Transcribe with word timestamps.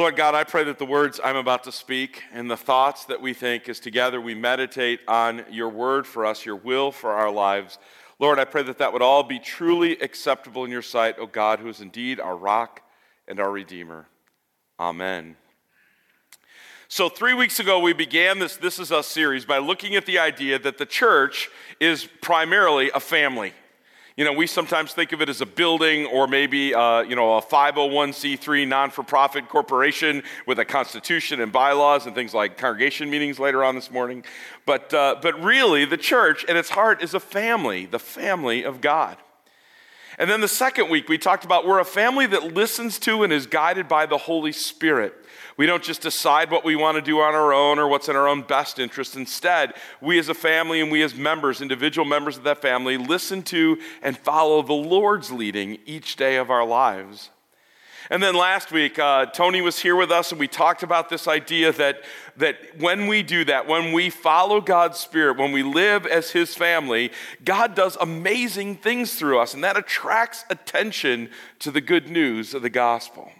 Lord 0.00 0.14
God, 0.14 0.36
I 0.36 0.44
pray 0.44 0.62
that 0.62 0.78
the 0.78 0.86
words 0.86 1.18
I'm 1.24 1.34
about 1.34 1.64
to 1.64 1.72
speak 1.72 2.22
and 2.32 2.48
the 2.48 2.56
thoughts 2.56 3.06
that 3.06 3.20
we 3.20 3.34
think 3.34 3.68
as 3.68 3.80
together 3.80 4.20
we 4.20 4.32
meditate 4.32 5.00
on 5.08 5.44
your 5.50 5.68
word 5.70 6.06
for 6.06 6.24
us, 6.24 6.46
your 6.46 6.54
will 6.54 6.92
for 6.92 7.14
our 7.14 7.32
lives. 7.32 7.78
Lord, 8.20 8.38
I 8.38 8.44
pray 8.44 8.62
that 8.62 8.78
that 8.78 8.92
would 8.92 9.02
all 9.02 9.24
be 9.24 9.40
truly 9.40 9.98
acceptable 9.98 10.64
in 10.64 10.70
your 10.70 10.82
sight, 10.82 11.16
O 11.18 11.26
God, 11.26 11.58
who 11.58 11.68
is 11.68 11.80
indeed 11.80 12.20
our 12.20 12.36
rock 12.36 12.80
and 13.26 13.40
our 13.40 13.50
redeemer. 13.50 14.06
Amen. 14.78 15.34
So, 16.86 17.08
three 17.08 17.34
weeks 17.34 17.58
ago, 17.58 17.80
we 17.80 17.92
began 17.92 18.38
this 18.38 18.56
This 18.56 18.78
Is 18.78 18.92
Us 18.92 19.08
series 19.08 19.44
by 19.44 19.58
looking 19.58 19.96
at 19.96 20.06
the 20.06 20.20
idea 20.20 20.60
that 20.60 20.78
the 20.78 20.86
church 20.86 21.50
is 21.80 22.06
primarily 22.22 22.92
a 22.94 23.00
family. 23.00 23.52
You 24.18 24.24
know, 24.24 24.32
we 24.32 24.48
sometimes 24.48 24.94
think 24.94 25.12
of 25.12 25.22
it 25.22 25.28
as 25.28 25.40
a 25.42 25.46
building 25.46 26.04
or 26.06 26.26
maybe, 26.26 26.74
uh, 26.74 27.02
you 27.02 27.14
know, 27.14 27.36
a 27.36 27.40
501c3 27.40 28.66
non 28.66 28.90
for 28.90 29.04
profit 29.04 29.48
corporation 29.48 30.24
with 30.44 30.58
a 30.58 30.64
constitution 30.64 31.40
and 31.40 31.52
bylaws 31.52 32.04
and 32.04 32.16
things 32.16 32.34
like 32.34 32.58
congregation 32.58 33.10
meetings 33.10 33.38
later 33.38 33.62
on 33.62 33.76
this 33.76 33.92
morning. 33.92 34.24
But, 34.66 34.92
uh, 34.92 35.20
but 35.22 35.40
really, 35.40 35.84
the 35.84 35.96
church 35.96 36.44
at 36.46 36.56
its 36.56 36.70
heart 36.70 37.00
is 37.00 37.14
a 37.14 37.20
family, 37.20 37.86
the 37.86 38.00
family 38.00 38.64
of 38.64 38.80
God. 38.80 39.18
And 40.18 40.28
then 40.28 40.40
the 40.40 40.48
second 40.48 40.88
week, 40.90 41.08
we 41.08 41.16
talked 41.16 41.44
about 41.44 41.64
we're 41.64 41.78
a 41.78 41.84
family 41.84 42.26
that 42.26 42.52
listens 42.52 42.98
to 43.00 43.22
and 43.22 43.32
is 43.32 43.46
guided 43.46 43.86
by 43.86 44.04
the 44.04 44.18
Holy 44.18 44.50
Spirit. 44.50 45.14
We 45.58 45.66
don't 45.66 45.82
just 45.82 46.02
decide 46.02 46.52
what 46.52 46.64
we 46.64 46.76
want 46.76 46.94
to 46.98 47.02
do 47.02 47.20
on 47.20 47.34
our 47.34 47.52
own 47.52 47.80
or 47.80 47.88
what's 47.88 48.08
in 48.08 48.14
our 48.14 48.28
own 48.28 48.42
best 48.42 48.78
interest. 48.78 49.16
Instead, 49.16 49.74
we 50.00 50.16
as 50.20 50.28
a 50.28 50.34
family 50.34 50.80
and 50.80 50.90
we 50.90 51.02
as 51.02 51.16
members, 51.16 51.60
individual 51.60 52.04
members 52.04 52.36
of 52.36 52.44
that 52.44 52.62
family, 52.62 52.96
listen 52.96 53.42
to 53.42 53.76
and 54.00 54.16
follow 54.16 54.62
the 54.62 54.72
Lord's 54.72 55.32
leading 55.32 55.78
each 55.84 56.14
day 56.14 56.36
of 56.36 56.48
our 56.48 56.64
lives. 56.64 57.30
And 58.08 58.22
then 58.22 58.36
last 58.36 58.70
week, 58.70 59.00
uh, 59.00 59.26
Tony 59.26 59.60
was 59.60 59.80
here 59.80 59.96
with 59.96 60.12
us, 60.12 60.30
and 60.30 60.38
we 60.38 60.46
talked 60.46 60.84
about 60.84 61.08
this 61.10 61.26
idea 61.26 61.72
that, 61.72 62.04
that 62.36 62.56
when 62.78 63.08
we 63.08 63.24
do 63.24 63.44
that, 63.46 63.66
when 63.66 63.92
we 63.92 64.10
follow 64.10 64.60
God's 64.60 64.98
Spirit, 64.98 65.38
when 65.38 65.52
we 65.52 65.62
live 65.62 66.06
as 66.06 66.30
His 66.30 66.54
family, 66.54 67.10
God 67.44 67.74
does 67.74 67.98
amazing 68.00 68.76
things 68.76 69.16
through 69.16 69.40
us, 69.40 69.52
and 69.52 69.62
that 69.64 69.76
attracts 69.76 70.44
attention 70.48 71.28
to 71.58 71.70
the 71.70 71.82
good 71.82 72.08
news 72.08 72.54
of 72.54 72.62
the 72.62 72.70
gospel. 72.70 73.30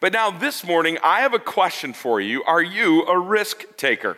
But 0.00 0.14
now, 0.14 0.30
this 0.30 0.64
morning, 0.64 0.96
I 1.04 1.20
have 1.20 1.34
a 1.34 1.38
question 1.38 1.92
for 1.92 2.22
you. 2.22 2.42
Are 2.44 2.62
you 2.62 3.04
a 3.04 3.18
risk 3.18 3.76
taker? 3.76 4.16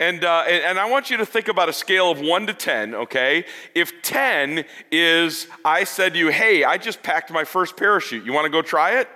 And, 0.00 0.24
uh, 0.24 0.44
and, 0.48 0.64
and, 0.64 0.78
I 0.78 0.88
want 0.90 1.10
you 1.10 1.18
to 1.18 1.26
think 1.26 1.48
about 1.48 1.68
a 1.68 1.72
scale 1.72 2.10
of 2.10 2.18
1 2.18 2.46
to 2.46 2.54
10, 2.54 2.94
okay? 2.94 3.44
If 3.74 4.00
10 4.00 4.64
is, 4.90 5.48
I 5.66 5.84
said 5.84 6.14
to 6.14 6.18
you, 6.18 6.28
hey, 6.28 6.64
I 6.64 6.78
just 6.78 7.02
packed 7.02 7.30
my 7.30 7.44
first 7.44 7.76
parachute. 7.76 8.24
You 8.24 8.32
want 8.32 8.46
to 8.46 8.50
go 8.50 8.62
try 8.62 8.98
it? 9.00 9.08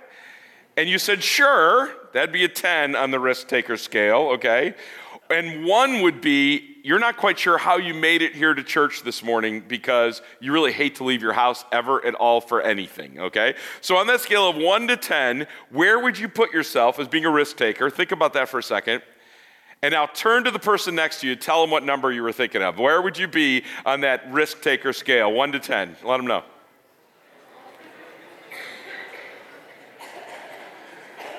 And 0.77 0.87
you 0.87 0.99
said, 0.99 1.23
sure, 1.23 1.89
that'd 2.13 2.31
be 2.31 2.43
a 2.45 2.47
10 2.47 2.95
on 2.95 3.09
the 3.09 3.19
risk 3.19 3.47
taker 3.47 3.75
scale, 3.75 4.29
okay? 4.33 4.75
And 5.31 5.65
1 5.65 6.01
would 6.01 6.21
be, 6.21 6.70
you're 6.83 6.99
not 6.99 7.17
quite 7.17 7.37
sure 7.37 7.57
how 7.57 7.77
you 7.77 7.93
made 7.93 8.21
it 8.21 8.35
here 8.35 8.53
to 8.53 8.63
church 8.63 9.03
this 9.03 9.23
morning 9.23 9.63
because 9.67 10.21
you 10.39 10.51
really 10.51 10.71
hate 10.71 10.95
to 10.95 11.03
leave 11.03 11.21
your 11.21 11.33
house 11.33 11.63
ever 11.71 12.03
at 12.05 12.15
all 12.15 12.41
for 12.41 12.61
anything, 12.61 13.19
okay? 13.19 13.55
So, 13.81 13.97
on 13.97 14.07
that 14.07 14.21
scale 14.21 14.49
of 14.49 14.55
one 14.55 14.87
to 14.87 14.97
10, 14.97 15.47
where 15.69 15.99
would 15.99 16.17
you 16.17 16.27
put 16.27 16.51
yourself 16.51 16.99
as 16.99 17.07
being 17.07 17.25
a 17.25 17.29
risk 17.29 17.57
taker? 17.57 17.89
Think 17.89 18.11
about 18.11 18.33
that 18.33 18.49
for 18.49 18.59
a 18.59 18.63
second. 18.63 19.03
And 19.83 19.93
now 19.93 20.05
turn 20.07 20.43
to 20.43 20.51
the 20.51 20.59
person 20.59 20.93
next 20.93 21.21
to 21.21 21.27
you, 21.27 21.35
tell 21.35 21.61
them 21.61 21.71
what 21.71 21.83
number 21.83 22.11
you 22.11 22.21
were 22.21 22.31
thinking 22.31 22.61
of. 22.61 22.77
Where 22.77 23.01
would 23.01 23.17
you 23.17 23.27
be 23.27 23.63
on 23.85 24.01
that 24.01 24.31
risk 24.31 24.61
taker 24.61 24.93
scale, 24.93 25.31
one 25.31 25.51
to 25.51 25.59
10? 25.59 25.97
Let 26.03 26.17
them 26.17 26.27
know. 26.27 26.43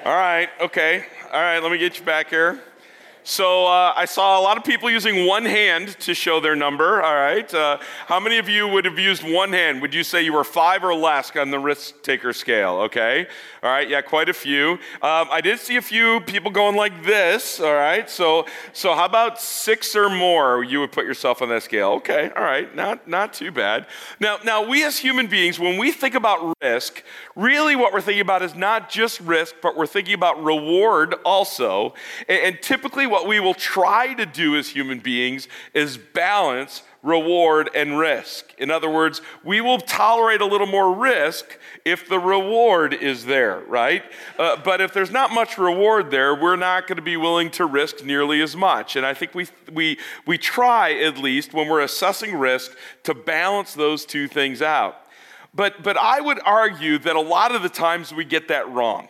All 0.05 0.15
right, 0.15 0.49
okay. 0.61 1.05
All 1.33 1.41
right, 1.41 1.61
let 1.61 1.71
me 1.71 1.79
get 1.79 1.99
you 1.99 2.05
back 2.05 2.31
here. 2.31 2.61
So 3.25 3.67
uh, 3.67 3.93
I 3.97 4.05
saw 4.07 4.41
a 4.41 4.43
lot 4.43 4.57
of 4.57 4.65
people 4.65 4.91
using 4.91 5.27
one 5.27 5.45
hand 5.45 5.97
to 6.01 6.13
show 6.13 6.41
their 6.41 6.57
number. 6.57 7.01
All 7.01 7.15
right. 7.15 7.53
Uh, 7.55 7.79
how 8.07 8.19
many 8.19 8.39
of 8.39 8.49
you 8.49 8.67
would 8.67 8.85
have 8.85 8.99
used 8.99 9.23
one 9.23 9.53
hand? 9.53 9.81
Would 9.81 9.95
you 9.95 10.03
say 10.03 10.23
you 10.23 10.33
were 10.33 10.43
five 10.43 10.83
or 10.83 10.93
less 10.93 11.35
on 11.37 11.53
the 11.53 11.59
risk 11.59 12.03
taker 12.03 12.33
scale? 12.33 12.81
Okay. 12.81 13.29
All 13.63 13.71
right. 13.71 13.89
Yeah, 13.89 14.03
quite 14.03 14.29
a 14.29 14.33
few. 14.33 14.73
Um, 14.73 15.29
I 15.31 15.41
did 15.41 15.61
see 15.61 15.77
a 15.77 15.83
few 15.83 16.21
people 16.23 16.51
going 16.51 16.75
like 16.75 17.05
this. 17.05 17.61
All 17.61 17.73
right. 17.73 18.11
So 18.11 18.47
so 18.73 18.93
how 18.93 19.05
about 19.05 19.41
six 19.41 19.95
or 19.95 20.11
more? 20.11 20.65
You 20.65 20.81
would 20.81 20.91
put 20.91 21.05
yourself 21.05 21.43
on 21.43 21.49
that 21.51 21.63
scale. 21.63 21.91
Okay. 21.93 22.29
All 22.37 22.43
right. 22.43 22.75
Not 22.75 23.07
not 23.07 23.33
too 23.35 23.53
bad. 23.53 23.87
Now 24.19 24.39
now 24.45 24.67
we 24.67 24.85
as 24.85 24.99
human 24.99 25.29
beings, 25.29 25.61
when 25.61 25.79
we 25.79 25.93
think 25.93 26.17
about 26.17 26.57
risk, 26.61 27.05
really 27.37 27.77
what 27.77 27.93
we're 27.93 28.01
thinking 28.01 28.23
about 28.23 28.43
is 28.43 28.57
not 28.57 28.91
just 28.91 29.21
risk, 29.21 29.55
but 29.63 29.77
we're 29.77 29.87
thinking 29.87 30.15
about 30.15 30.43
reward 30.43 31.15
also. 31.25 31.95
and, 32.29 32.39
and 32.43 32.63
typically 32.63 33.07
what 33.13 33.29
we 33.29 33.39
will 33.39 33.53
try 33.53 34.15
to 34.15 34.25
do 34.25 34.57
as 34.57 34.71
human 34.71 34.99
beings 34.99 35.47
is 35.75 35.99
balance 35.99 36.83
reward 37.03 37.69
and 37.75 37.99
risk. 37.99 38.55
In 38.57 38.71
other 38.71 38.89
words, 38.89 39.21
we 39.45 39.61
will 39.61 39.79
tolerate 39.79 40.41
a 40.41 40.47
little 40.47 40.67
more 40.67 40.95
risk 40.95 41.59
if 41.85 42.09
the 42.09 42.19
reward 42.19 42.95
is 42.95 43.27
there, 43.27 43.61
right? 43.69 44.03
Uh, 44.39 44.57
but 44.65 44.81
if 44.81 44.95
there's 44.95 45.11
not 45.11 45.31
much 45.31 45.59
reward 45.59 46.11
there, 46.11 46.35
we're 46.35 46.57
not 46.57 46.87
going 46.87 46.97
to 46.97 47.03
be 47.03 47.19
willing 47.19 47.51
to 47.51 47.67
risk 47.67 48.03
nearly 48.03 48.41
as 48.41 48.57
much. 48.57 48.97
And 48.97 49.05
I 49.05 49.13
think 49.13 49.35
we, 49.35 49.47
we, 49.71 49.99
we 50.27 50.39
try, 50.39 50.95
at 50.95 51.19
least, 51.19 51.53
when 51.53 51.69
we're 51.69 51.83
assessing 51.83 52.35
risk, 52.35 52.73
to 53.03 53.13
balance 53.13 53.75
those 53.75 54.07
two 54.07 54.27
things 54.27 54.63
out. 54.63 54.97
But, 55.55 55.83
but 55.83 55.99
I 55.99 56.23
would 56.23 56.41
argue 56.47 56.99
that 57.01 57.15
a 57.15 57.21
lot 57.21 57.55
of 57.55 57.63
the 57.63 57.69
times 57.69 58.15
we 58.15 58.25
get 58.25 58.49
that 58.49 58.71
wrong. 58.71 59.09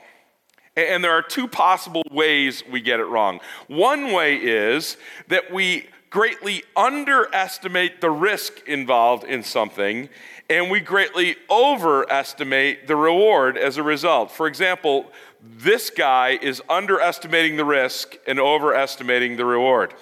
And 0.76 1.04
there 1.04 1.12
are 1.12 1.22
two 1.22 1.48
possible 1.48 2.02
ways 2.10 2.64
we 2.70 2.80
get 2.80 2.98
it 2.98 3.04
wrong. 3.04 3.40
One 3.66 4.12
way 4.12 4.36
is 4.36 4.96
that 5.28 5.52
we 5.52 5.86
greatly 6.08 6.62
underestimate 6.76 8.00
the 8.00 8.10
risk 8.10 8.66
involved 8.66 9.24
in 9.24 9.42
something, 9.42 10.08
and 10.48 10.70
we 10.70 10.80
greatly 10.80 11.36
overestimate 11.50 12.86
the 12.86 12.96
reward 12.96 13.56
as 13.56 13.76
a 13.78 13.82
result. 13.82 14.30
For 14.30 14.46
example, 14.46 15.10
this 15.42 15.90
guy 15.90 16.38
is 16.40 16.62
underestimating 16.68 17.56
the 17.56 17.64
risk 17.64 18.16
and 18.26 18.38
overestimating 18.38 19.36
the 19.36 19.44
reward. 19.44 19.94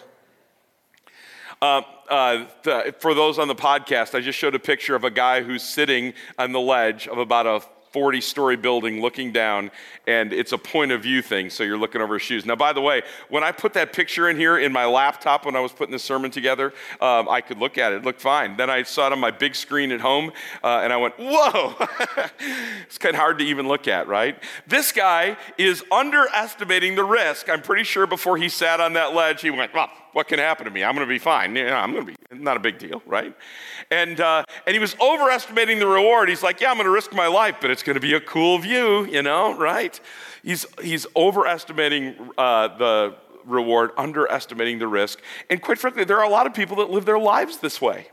Uh, 1.62 1.82
uh, 2.08 2.46
the, 2.64 2.94
for 2.98 3.14
those 3.14 3.38
on 3.38 3.46
the 3.46 3.54
podcast, 3.54 4.14
I 4.14 4.20
just 4.20 4.38
showed 4.38 4.54
a 4.54 4.58
picture 4.58 4.96
of 4.96 5.04
a 5.04 5.10
guy 5.10 5.42
who's 5.42 5.62
sitting 5.62 6.14
on 6.38 6.52
the 6.52 6.60
ledge 6.60 7.06
of 7.06 7.18
about 7.18 7.46
a 7.46 7.60
40 7.92 8.20
story 8.20 8.56
building 8.56 9.00
looking 9.00 9.32
down, 9.32 9.70
and 10.06 10.32
it's 10.32 10.52
a 10.52 10.58
point 10.58 10.92
of 10.92 11.02
view 11.02 11.22
thing, 11.22 11.50
so 11.50 11.64
you're 11.64 11.78
looking 11.78 12.00
over 12.00 12.14
his 12.14 12.22
shoes. 12.22 12.46
Now, 12.46 12.56
by 12.56 12.72
the 12.72 12.80
way, 12.80 13.02
when 13.28 13.42
I 13.42 13.52
put 13.52 13.74
that 13.74 13.92
picture 13.92 14.28
in 14.28 14.36
here 14.36 14.58
in 14.58 14.72
my 14.72 14.84
laptop 14.84 15.44
when 15.44 15.56
I 15.56 15.60
was 15.60 15.72
putting 15.72 15.92
the 15.92 15.98
sermon 15.98 16.30
together, 16.30 16.72
um, 17.00 17.28
I 17.28 17.40
could 17.40 17.58
look 17.58 17.78
at 17.78 17.92
it. 17.92 17.96
It 17.96 18.04
looked 18.04 18.20
fine. 18.20 18.56
Then 18.56 18.70
I 18.70 18.84
saw 18.84 19.08
it 19.08 19.12
on 19.12 19.18
my 19.18 19.30
big 19.30 19.54
screen 19.54 19.90
at 19.90 20.00
home, 20.00 20.32
uh, 20.62 20.80
and 20.82 20.92
I 20.92 20.96
went, 20.96 21.14
whoa! 21.18 21.74
it's 22.86 22.98
kind 22.98 23.14
of 23.14 23.20
hard 23.20 23.38
to 23.38 23.44
even 23.44 23.66
look 23.66 23.88
at, 23.88 24.06
right? 24.06 24.40
This 24.66 24.92
guy 24.92 25.36
is 25.58 25.82
underestimating 25.90 26.94
the 26.94 27.04
risk. 27.04 27.48
I'm 27.48 27.62
pretty 27.62 27.84
sure 27.84 28.06
before 28.06 28.36
he 28.36 28.48
sat 28.48 28.80
on 28.80 28.92
that 28.92 29.14
ledge, 29.14 29.42
he 29.42 29.50
went, 29.50 29.74
well, 29.74 29.90
what 30.12 30.28
can 30.28 30.38
happen 30.38 30.64
to 30.64 30.70
me? 30.70 30.82
I'm 30.84 30.94
going 30.94 31.06
to 31.06 31.12
be 31.12 31.18
fine. 31.18 31.56
I'm 31.56 31.92
going 31.92 32.06
to 32.06 32.12
be 32.12 32.16
not 32.32 32.56
a 32.56 32.60
big 32.60 32.78
deal, 32.78 33.02
right? 33.06 33.34
And, 33.90 34.20
uh, 34.20 34.44
and 34.66 34.74
he 34.74 34.78
was 34.78 34.96
overestimating 35.00 35.78
the 35.78 35.86
reward. 35.86 36.28
He's 36.28 36.42
like, 36.42 36.60
yeah, 36.60 36.70
I'm 36.70 36.76
going 36.76 36.86
to 36.86 36.92
risk 36.92 37.12
my 37.12 37.26
life, 37.26 37.56
but 37.60 37.70
it's 37.70 37.82
going 37.82 37.94
to 37.94 38.00
be 38.00 38.14
a 38.14 38.20
cool 38.20 38.58
view, 38.58 39.04
you 39.06 39.22
know, 39.22 39.56
right? 39.56 39.98
He's, 40.42 40.66
he's 40.82 41.06
overestimating 41.16 42.30
uh, 42.38 42.76
the 42.76 43.14
reward, 43.44 43.90
underestimating 43.96 44.78
the 44.78 44.88
risk. 44.88 45.20
And 45.48 45.60
quite 45.60 45.78
frankly, 45.78 46.04
there 46.04 46.18
are 46.18 46.24
a 46.24 46.30
lot 46.30 46.46
of 46.46 46.54
people 46.54 46.76
that 46.76 46.90
live 46.90 47.04
their 47.04 47.18
lives 47.18 47.58
this 47.58 47.80
way. 47.80 48.08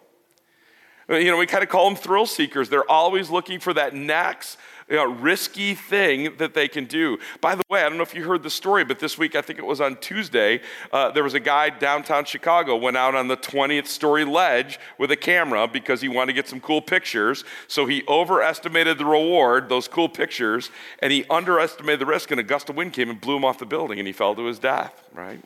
You 1.10 1.32
know, 1.32 1.38
we 1.38 1.46
kind 1.46 1.64
of 1.64 1.70
call 1.70 1.86
them 1.86 1.96
thrill 1.96 2.26
seekers. 2.26 2.68
They're 2.68 2.90
always 2.90 3.30
looking 3.30 3.62
for 3.62 3.74
that 3.74 3.94
next 3.94 4.58
you 4.90 4.96
know, 4.96 5.06
risky 5.06 5.76
thing 5.76 6.36
that 6.38 6.54
they 6.54 6.68
can 6.68 6.86
do. 6.86 7.18
By 7.42 7.56
the 7.56 7.64
way, 7.70 7.82
I 7.84 7.90
don't 7.90 7.98
know 7.98 8.04
if 8.04 8.16
you 8.16 8.24
heard 8.24 8.44
the 8.44 8.50
story, 8.50 8.86
but 8.86 9.00
this 9.00 9.18
week, 9.18 9.36
I 9.36 9.42
think 9.42 9.60
it 9.60 9.66
was 9.66 9.82
on 9.82 9.98
Tuesday, 9.98 10.62
uh, 10.94 11.12
there 11.12 11.24
was 11.24 11.34
a 11.34 11.40
guy 11.40 11.70
downtown 11.70 12.24
Chicago 12.24 12.76
went 12.78 12.96
out 12.96 13.14
on 13.14 13.28
the 13.28 13.36
20th 13.36 13.88
story 13.88 14.24
ledge 14.24 14.80
with 14.98 15.12
a 15.12 15.18
camera 15.18 15.68
because 15.68 16.00
he 16.00 16.08
wanted 16.08 16.28
to 16.28 16.34
get 16.34 16.48
some 16.48 16.62
cool 16.62 16.82
pictures. 16.82 17.44
So 17.68 17.86
he 17.86 18.04
overestimated 18.08 18.98
the 18.98 19.06
reward, 19.06 19.68
those 19.68 19.88
cool 19.88 20.08
pictures, 20.08 20.72
and 21.00 21.12
he 21.12 21.26
underestimated 21.30 22.00
the 22.00 22.06
risk, 22.06 22.32
and 22.32 22.40
a 22.40 22.44
gust 22.44 22.70
of 22.70 22.78
wind 22.78 22.94
came 22.94 23.10
and 23.10 23.20
blew 23.20 23.36
him 23.36 23.44
off 23.44 23.60
the 23.60 23.66
building, 23.66 24.00
and 24.00 24.08
he 24.08 24.14
fell 24.14 24.36
to 24.36 24.46
his 24.46 24.60
death, 24.60 25.04
right? 25.14 25.44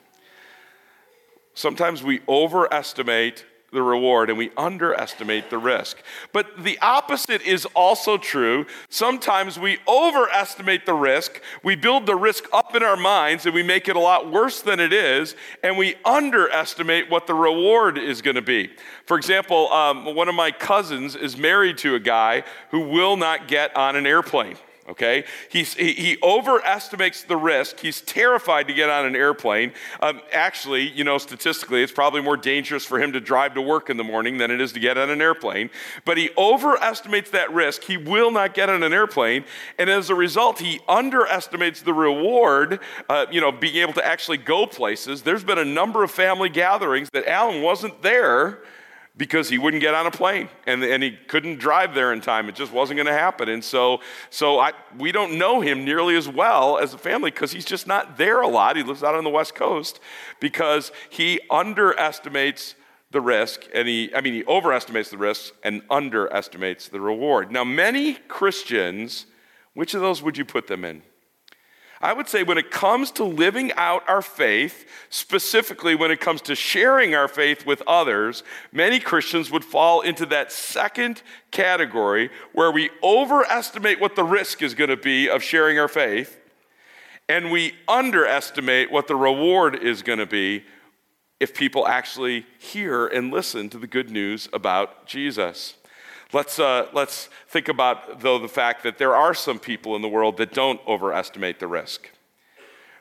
Sometimes 1.54 2.04
we 2.04 2.22
overestimate 2.30 3.46
the 3.72 3.82
reward 3.82 4.30
and 4.30 4.38
we 4.38 4.52
underestimate 4.58 5.50
the 5.50 5.58
risk. 5.58 5.98
But 6.34 6.64
the 6.64 6.78
opposite 6.80 7.42
is 7.42 7.66
also 7.74 8.18
true. 8.18 8.66
Sometimes 8.90 9.58
we 9.58 9.80
overestimate 9.88 10.86
the 10.86 10.94
risk, 10.94 11.42
we 11.64 11.76
build 11.76 12.06
the 12.06 12.16
risk 12.16 12.46
up 12.52 12.76
in 12.76 12.84
our 12.84 12.98
minds 12.98 13.46
and 13.46 13.56
we 13.56 13.64
make 13.64 13.88
it 13.88 13.96
a 13.96 14.00
lot 14.00 14.30
worse 14.30 14.62
than 14.62 14.80
it 14.80 14.92
is, 14.92 15.36
and 15.64 15.78
we 15.78 15.96
underestimate 16.04 17.10
what 17.10 17.28
the 17.28 17.34
reward 17.34 17.98
is 17.98 18.22
going 18.22 18.36
to 18.36 18.42
be. 18.42 18.70
For 19.06 19.18
example, 19.18 19.72
um, 19.72 20.16
one 20.16 20.28
of 20.28 20.36
my 20.36 20.52
cousins 20.52 21.16
is 21.16 21.38
married 21.38 21.78
to 21.80 21.96
a 21.96 22.00
guy 22.00 22.44
who 22.72 22.82
will 22.82 23.16
not 23.18 23.48
get 23.48 23.76
on 23.76 23.96
an 23.96 24.06
airplane. 24.06 24.58
Okay? 24.90 25.24
He's, 25.50 25.74
he, 25.74 25.94
he 25.94 26.18
overestimates 26.24 27.24
the 27.24 27.38
risk. 27.38 27.80
He's 27.80 28.02
terrified 28.02 28.68
to 28.68 28.74
get 28.74 28.90
on 28.90 29.06
an 29.06 29.16
airplane. 29.16 29.74
Um, 30.02 30.22
actually, 30.34 30.90
you 30.90 31.04
know, 31.04 31.18
statistically, 31.18 31.84
it's 31.84 31.92
probably 31.92 32.22
more 32.22 32.38
dangerous 32.38 32.86
for 32.86 33.00
him 33.00 33.14
to 33.14 33.20
drive 33.20 33.54
to 33.56 33.62
work 33.62 33.90
in 33.90 33.98
the 33.98 34.04
morning 34.04 34.38
than 34.38 34.52
it 34.52 34.60
is 34.60 34.72
to 34.74 34.80
get 34.80 34.98
on 34.98 35.10
an 35.10 35.22
airplane. 35.22 35.70
But 36.06 36.18
he 36.18 36.30
overestimates 36.38 37.30
that 37.32 37.54
risk. 37.54 37.84
He 37.84 37.98
will 37.98 38.32
not 38.32 38.54
get 38.54 38.70
on 38.70 38.84
an 38.84 38.94
airplane. 38.94 39.46
And 39.78 39.90
as 39.90 40.10
a 40.10 40.16
result, 40.16 40.60
he 40.60 40.80
underestimates 40.88 41.82
the 41.82 41.94
reward, 41.94 42.80
uh, 43.10 43.28
you 43.32 43.42
know, 43.42 43.52
being 43.52 43.78
able 43.78 43.94
to 43.94 44.06
actually 44.06 44.38
go 44.38 44.66
places. 44.66 45.22
There's 45.22 45.44
been 45.44 45.60
a 45.60 45.66
number 45.66 46.04
of 46.04 46.12
family 46.12 46.50
gatherings 46.50 47.10
that 47.14 47.28
Alan 47.28 47.62
wasn't 47.62 48.02
there 48.02 48.60
because 49.22 49.50
he 49.50 49.60
wouldn't 49.60 49.82
get 49.82 49.94
on 49.94 50.08
a 50.08 50.10
plane 50.10 50.50
and, 50.66 50.84
and 50.84 51.04
he 51.04 51.12
couldn't 51.12 51.60
drive 51.60 51.94
there 51.94 52.12
in 52.12 52.20
time. 52.22 52.50
It 52.50 52.56
just 52.56 52.74
wasn't 52.74 52.98
going 52.98 53.06
to 53.06 53.14
happen. 53.14 53.50
And 53.50 53.64
so, 53.64 54.00
so 54.32 54.58
I, 54.58 54.72
we 54.98 55.12
don't 55.12 55.38
know 55.38 55.62
him 55.62 55.86
nearly 55.86 56.16
as 56.16 56.28
well 56.28 56.80
as 56.80 56.96
a 56.96 56.98
family 56.98 57.30
because 57.30 57.52
he's 57.52 57.64
just 57.64 57.86
not 57.86 58.18
there 58.18 58.42
a 58.42 58.48
lot. 58.48 58.78
He 58.78 58.82
lives 58.82 59.04
out 59.04 59.14
on 59.14 59.24
the 59.24 59.30
West 59.30 59.54
Coast 59.54 60.00
because 60.40 60.92
he 61.12 61.40
underestimates 61.52 62.74
the 63.12 63.22
risk 63.22 63.68
and 63.76 63.88
he, 63.88 64.10
I 64.16 64.22
mean, 64.22 64.34
he 64.34 64.44
overestimates 64.46 65.12
the 65.12 65.20
risks 65.20 65.52
and 65.64 65.84
underestimates 65.92 66.88
the 66.88 67.00
reward. 67.00 67.52
Now, 67.52 67.64
many 67.64 68.16
Christians, 68.28 69.28
which 69.76 69.94
of 69.94 70.02
those 70.02 70.24
would 70.24 70.36
you 70.36 70.46
put 70.46 70.66
them 70.66 70.84
in? 70.84 71.04
I 72.02 72.14
would 72.14 72.28
say 72.28 72.44
when 72.44 72.58
it 72.58 72.72
comes 72.72 73.12
to 73.12 73.24
living 73.24 73.72
out 73.74 74.08
our 74.10 74.22
faith, 74.22 74.88
specifically 75.10 75.94
when 75.94 76.12
it 76.12 76.20
comes 76.20 76.42
to 76.44 76.56
sharing 76.56 77.14
our 77.14 77.28
faith 77.28 77.66
with 77.66 77.84
others, 77.86 78.44
many 78.72 79.00
Christians 79.00 79.52
would 79.52 79.64
fall 79.64 80.02
into 80.02 80.26
that 80.28 80.52
second 80.52 81.22
category 81.52 82.32
where 82.54 82.72
we 82.72 82.90
overestimate 83.04 84.00
what 84.00 84.16
the 84.16 84.24
risk 84.24 84.62
is 84.62 84.74
going 84.74 84.90
to 84.90 84.98
be 84.98 85.30
of 85.30 85.44
sharing 85.44 85.78
our 85.78 85.88
faith 85.88 86.40
and 87.32 87.50
we 87.50 87.74
underestimate 87.88 88.92
what 88.92 89.08
the 89.08 89.16
reward 89.16 89.76
is 89.76 90.02
going 90.02 90.20
to 90.20 90.26
be 90.26 90.66
if 91.40 91.54
people 91.54 91.88
actually 91.88 92.46
hear 92.60 93.08
and 93.08 93.32
listen 93.32 93.70
to 93.70 93.78
the 93.78 93.88
good 93.88 94.10
news 94.10 94.50
about 94.52 95.06
Jesus. 95.06 95.76
Let's, 96.34 96.60
uh, 96.60 96.88
let's 96.94 97.28
think 97.48 97.68
about, 97.68 98.22
though, 98.22 98.40
the 98.40 98.48
fact 98.48 98.84
that 98.84 98.98
there 98.98 99.16
are 99.16 99.34
some 99.34 99.60
people 99.60 99.96
in 99.96 100.02
the 100.02 100.08
world 100.08 100.38
that 100.38 100.54
don't 100.54 100.80
overestimate 100.88 101.60
the 101.60 101.68
risk. 101.68 102.10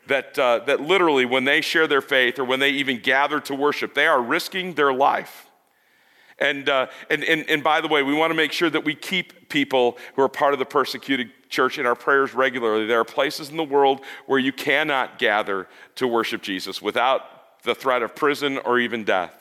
That, 0.09 0.37
uh, 0.37 0.61
that 0.67 0.81
literally, 0.81 1.25
when 1.25 1.44
they 1.44 1.61
share 1.61 1.87
their 1.87 2.00
faith 2.00 2.41
or 2.41 2.44
when 2.44 2.59
they 2.59 2.71
even 2.71 2.99
gather 2.99 3.38
to 3.41 3.55
worship, 3.55 3.94
they 3.94 4.06
are 4.06 4.21
risking 4.21 4.75
their 4.75 4.93
life. 4.93 5.47
And, 6.41 6.69
uh, 6.69 6.87
and, 7.09 7.23
and, 7.23 7.49
and 7.49 7.62
by 7.62 7.81
the 7.81 7.87
way, 7.87 8.03
we 8.03 8.15
want 8.15 8.31
to 8.31 8.35
make 8.35 8.50
sure 8.50 8.71
that 8.71 8.85
we 8.85 8.94
keep 8.94 9.49
people 9.49 9.99
who 10.17 10.23
are 10.23 10.29
part 10.29 10.53
of 10.53 10.59
the 10.59 10.65
persecuted 10.65 11.31
church 11.50 11.79
in 11.79 11.87
our 11.87 11.94
prayers 11.94 12.35
regularly. 12.35 12.87
There 12.87 12.99
are 12.99 13.05
places 13.05 13.50
in 13.50 13.56
the 13.56 13.65
world 13.65 14.00
where 14.26 14.38
you 14.38 14.53
cannot 14.53 15.19
gather 15.19 15.69
to 15.97 16.09
worship 16.09 16.43
Jesus 16.43 16.81
without 16.81 17.62
the 17.62 17.75
threat 17.75 18.03
of 18.03 18.17
prison 18.17 18.59
or 18.59 18.79
even 18.79 19.05
death. 19.05 19.39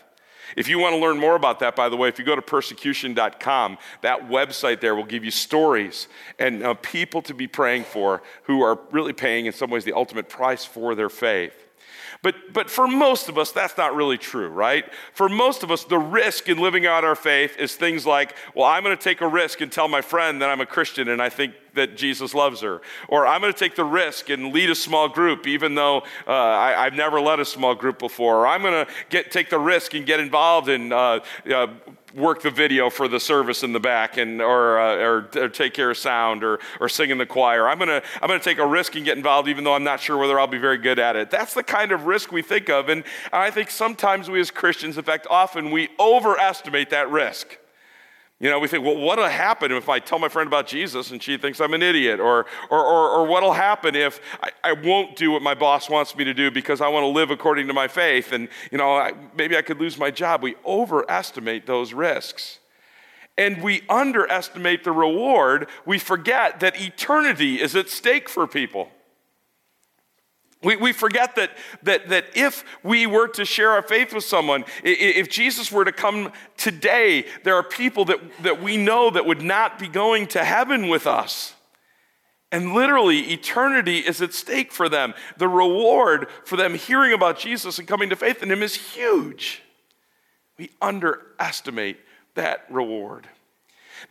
If 0.55 0.67
you 0.67 0.79
want 0.79 0.95
to 0.95 0.99
learn 0.99 1.19
more 1.19 1.35
about 1.35 1.59
that, 1.59 1.75
by 1.75 1.89
the 1.89 1.97
way, 1.97 2.09
if 2.09 2.19
you 2.19 2.25
go 2.25 2.35
to 2.35 2.41
persecution.com, 2.41 3.77
that 4.01 4.29
website 4.29 4.81
there 4.81 4.95
will 4.95 5.05
give 5.05 5.23
you 5.23 5.31
stories 5.31 6.07
and 6.37 6.63
uh, 6.63 6.73
people 6.75 7.21
to 7.23 7.33
be 7.33 7.47
praying 7.47 7.83
for 7.83 8.21
who 8.43 8.61
are 8.61 8.79
really 8.91 9.13
paying, 9.13 9.45
in 9.45 9.53
some 9.53 9.69
ways, 9.69 9.85
the 9.85 9.93
ultimate 9.93 10.29
price 10.29 10.65
for 10.65 10.95
their 10.95 11.09
faith. 11.09 11.69
But, 12.21 12.36
but 12.51 12.69
for 12.69 12.86
most 12.86 13.30
of 13.30 13.38
us, 13.38 13.54
that's 13.54 13.77
not 13.77 13.95
really 13.95 14.18
true, 14.18 14.50
right? 14.50 14.83
For 15.13 15.30
most 15.30 15.63
of 15.63 15.71
us, 15.71 15.86
the 15.86 15.98
risk 15.98 16.50
in 16.50 16.57
living 16.57 16.86
out 16.86 17.06
our 17.06 17.16
faith 17.16 17.56
is 17.57 17.75
things 17.75 18.06
like, 18.06 18.36
well, 18.54 18.66
I'm 18.66 18.83
going 18.83 18.95
to 18.98 19.01
take 19.01 19.21
a 19.21 19.27
risk 19.27 19.62
and 19.62 19.71
tell 19.71 19.88
my 19.88 20.01
friend 20.01 20.42
that 20.42 20.50
I'm 20.50 20.60
a 20.60 20.66
Christian 20.66 21.07
and 21.07 21.21
I 21.21 21.30
think 21.30 21.54
that 21.75 21.95
Jesus 21.95 22.33
loves 22.33 22.60
her. 22.60 22.81
Or 23.07 23.25
I'm 23.25 23.39
going 23.39 23.54
to 23.54 23.57
take 23.57 23.75
the 23.75 23.86
risk 23.86 24.30
and 24.30 24.54
lead 24.54 24.69
a 24.69 24.75
small 24.75 25.07
group, 25.07 25.48
even 25.48 25.75
though 25.75 26.00
uh, 26.27 26.33
I, 26.33 26.83
have 26.83 26.94
never 26.94 27.21
led 27.21 27.39
a 27.39 27.45
small 27.45 27.74
group 27.74 28.00
before. 28.00 28.39
Or 28.39 28.48
I'm 28.48 28.63
going 28.63 28.86
to 28.86 28.92
get, 29.10 29.31
take 29.31 29.50
the 29.50 29.60
risk 29.60 29.94
and 29.94 30.06
get 30.06 30.19
involved 30.19 30.68
in 30.68 30.92
uh, 30.92 31.21
uh, 31.50 31.68
work 32.13 32.41
the 32.41 32.51
video 32.51 32.89
for 32.89 33.07
the 33.07 33.19
service 33.19 33.63
in 33.63 33.73
the 33.73 33.79
back 33.79 34.17
and 34.17 34.41
or, 34.41 34.79
uh, 34.79 34.95
or, 34.95 35.29
or, 35.38 35.50
take 35.50 35.73
care 35.73 35.91
of 35.91 35.97
sound 35.97 36.44
or, 36.44 36.59
or 36.79 36.89
sing 36.89 37.09
in 37.09 37.17
the 37.17 37.25
choir. 37.25 37.67
I'm 37.67 37.77
going 37.77 37.89
to 37.89 38.01
i'm 38.21 38.27
going 38.27 38.39
to 38.39 38.44
take 38.44 38.57
a 38.57 38.65
risk 38.65 38.95
and 38.95 39.06
get 39.06 39.17
involved 39.17 39.47
even 39.47 39.63
though 39.63 39.73
i'm 39.73 39.83
not 39.83 40.00
sure 40.00 40.17
whether 40.17 40.39
i'll 40.39 40.47
be 40.47 40.57
very 40.57 40.77
good 40.77 41.00
at 41.00 41.15
it. 41.15 41.29
That's 41.29 41.53
the 41.53 41.63
kind 41.63 41.91
of 41.91 42.06
risk 42.06 42.31
we 42.31 42.41
think 42.41 42.69
of 42.69 42.89
and 42.89 43.03
i 43.31 43.51
think 43.51 43.69
sometimes 43.69 44.29
we 44.29 44.39
as 44.39 44.51
christians 44.51 44.97
in 44.97 45.03
fact 45.03 45.27
often 45.29 45.71
we 45.71 45.89
overestimate 46.00 46.89
that 46.89 47.09
risk 47.09 47.57
you 48.39 48.50
know, 48.50 48.57
we 48.57 48.69
think, 48.69 48.86
well, 48.86 48.95
what'll 48.95 49.27
happen 49.27 49.69
if 49.74 49.89
I 49.89 50.00
tell 50.00 50.18
my 50.18 50.30
friend 50.30 50.47
about 50.47 50.65
Jesus 50.65 51.12
and 51.12 51.21
she 51.21 51.36
thinks 51.38 51.59
I'm 51.59 51.74
an 51.74 51.83
idiot? 51.83 52.21
Or, 52.21 52.45
or, 52.69 52.80
or, 52.80 53.09
or 53.09 53.27
what'll 53.27 53.51
happen 53.51 53.95
if 53.95 54.21
I, 54.41 54.51
I, 54.63 54.71
won't 54.71 55.18
do 55.18 55.31
what 55.31 55.41
my 55.41 55.53
boss 55.53 55.89
wants 55.89 56.15
me 56.15 56.24
to 56.24 56.33
do 56.33 56.50
because 56.50 56.80
I 56.80 56.88
want 56.88 57.03
to 57.03 57.09
live 57.09 57.31
according 57.31 57.68
to 57.68 57.74
my 57.74 57.89
faith? 57.89 58.31
And, 58.31 58.47
you 58.71 58.77
know, 58.77 58.95
I, 58.95 59.12
maybe 59.36 59.57
I 59.57 59.62
could 59.62 59.77
lose 59.77 59.97
my 59.97 60.09
job. 60.09 60.41
We 60.41 60.56
overestimate 60.65 61.65
those 61.65 61.91
risks. 61.91 62.59
And 63.38 63.62
we 63.62 63.81
underestimate 63.89 64.85
the 64.85 64.94
reward. 64.94 65.68
We 65.85 66.00
forget 66.00 66.62
that 66.62 66.80
eternity 66.81 67.62
is 67.62 67.75
at 67.75 67.89
stake 67.89 68.30
for 68.30 68.47
people. 68.47 68.89
We, 70.61 70.75
we 70.75 70.91
forget 70.91 71.35
that, 71.38 71.51
that, 71.83 72.09
that 72.09 72.25
if 72.35 72.65
we 72.83 73.07
were 73.07 73.29
to 73.29 73.45
share 73.45 73.71
our 73.71 73.81
faith 73.81 74.13
with 74.13 74.25
someone, 74.25 74.65
if 74.83 75.29
Jesus 75.29 75.71
were 75.71 75.85
to 75.85 75.94
come 75.94 76.33
today, 76.57 77.25
there 77.44 77.56
are 77.56 77.63
people 77.63 78.06
that, 78.06 78.19
that 78.44 78.61
we 78.61 78.75
know 78.75 79.09
that 79.09 79.25
would 79.25 79.41
not 79.41 79.79
be 79.79 79.88
going 79.88 80.27
to 80.27 80.44
heaven 80.44 80.89
with 80.89 81.07
us. 81.07 81.53
And 82.51 82.73
literally, 82.73 83.31
eternity 83.31 84.00
is 84.00 84.21
at 84.21 84.33
stake 84.33 84.71
for 84.71 84.89
them. 84.89 85.13
The 85.38 85.47
reward 85.47 86.27
for 86.44 86.57
them 86.57 86.73
hearing 86.73 87.13
about 87.13 87.38
Jesus 87.38 87.79
and 87.79 87.88
coming 87.88 88.09
to 88.09 88.15
faith 88.15 88.44
in 88.44 88.51
Him 88.51 88.63
is 88.63 88.75
huge. 88.75 89.61
We 90.57 90.71
underestimate 90.81 92.00
that 92.35 92.65
reward. 92.69 93.27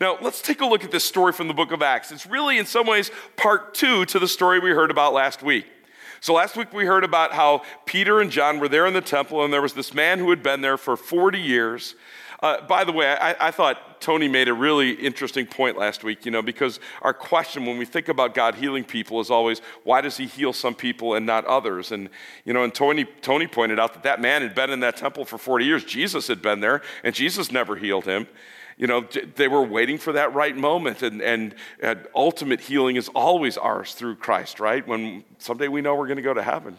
Now, 0.00 0.18
let's 0.20 0.40
take 0.40 0.60
a 0.60 0.66
look 0.66 0.84
at 0.84 0.90
this 0.90 1.04
story 1.04 1.32
from 1.32 1.48
the 1.48 1.54
book 1.54 1.72
of 1.72 1.82
Acts. 1.82 2.12
It's 2.12 2.26
really, 2.26 2.58
in 2.58 2.66
some 2.66 2.86
ways, 2.86 3.10
part 3.36 3.74
two 3.74 4.04
to 4.06 4.18
the 4.18 4.28
story 4.28 4.60
we 4.60 4.70
heard 4.70 4.90
about 4.90 5.12
last 5.12 5.42
week. 5.42 5.66
So 6.20 6.34
last 6.34 6.56
week 6.56 6.72
we 6.72 6.84
heard 6.84 7.04
about 7.04 7.32
how 7.32 7.62
Peter 7.86 8.20
and 8.20 8.30
John 8.30 8.58
were 8.58 8.68
there 8.68 8.86
in 8.86 8.94
the 8.94 9.00
temple, 9.00 9.44
and 9.44 9.52
there 9.52 9.62
was 9.62 9.74
this 9.74 9.94
man 9.94 10.18
who 10.18 10.30
had 10.30 10.42
been 10.42 10.60
there 10.60 10.76
for 10.76 10.96
40 10.96 11.38
years. 11.38 11.94
Uh, 12.40 12.60
by 12.66 12.84
the 12.84 12.92
way, 12.92 13.08
I, 13.08 13.48
I, 13.48 13.50
thought 13.50 14.00
Tony 14.00 14.28
made 14.28 14.46
a 14.46 14.54
really 14.54 14.92
interesting 14.92 15.44
point 15.44 15.76
last 15.76 16.04
week, 16.04 16.24
you 16.24 16.30
know, 16.30 16.40
because 16.40 16.78
our 17.02 17.12
question 17.12 17.66
when 17.66 17.78
we 17.78 17.84
think 17.84 18.08
about 18.08 18.32
God 18.32 18.54
healing 18.54 18.84
people 18.84 19.20
is 19.20 19.28
always, 19.28 19.58
why 19.82 20.00
does 20.00 20.16
he 20.16 20.26
heal 20.26 20.52
some 20.52 20.74
people 20.74 21.14
and 21.14 21.26
not 21.26 21.44
others? 21.46 21.90
And, 21.90 22.08
you 22.44 22.52
know, 22.52 22.62
and 22.62 22.72
Tony, 22.72 23.06
Tony 23.22 23.48
pointed 23.48 23.80
out 23.80 23.92
that 23.94 24.04
that 24.04 24.20
man 24.20 24.42
had 24.42 24.54
been 24.54 24.70
in 24.70 24.78
that 24.80 24.96
temple 24.96 25.24
for 25.24 25.36
40 25.36 25.64
years. 25.64 25.84
Jesus 25.84 26.28
had 26.28 26.40
been 26.40 26.60
there, 26.60 26.80
and 27.02 27.12
Jesus 27.12 27.50
never 27.50 27.74
healed 27.74 28.04
him 28.04 28.28
you 28.78 28.86
know, 28.86 29.04
they 29.34 29.48
were 29.48 29.62
waiting 29.62 29.98
for 29.98 30.12
that 30.12 30.32
right 30.32 30.56
moment. 30.56 31.02
And, 31.02 31.20
and, 31.20 31.54
and 31.82 32.06
ultimate 32.14 32.60
healing 32.60 32.96
is 32.96 33.08
always 33.08 33.58
ours 33.58 33.92
through 33.94 34.16
Christ, 34.16 34.60
right? 34.60 34.86
When 34.86 35.24
someday 35.38 35.68
we 35.68 35.80
know 35.80 35.96
we're 35.96 36.06
going 36.06 36.16
to 36.16 36.22
go 36.22 36.32
to 36.32 36.42
heaven. 36.42 36.76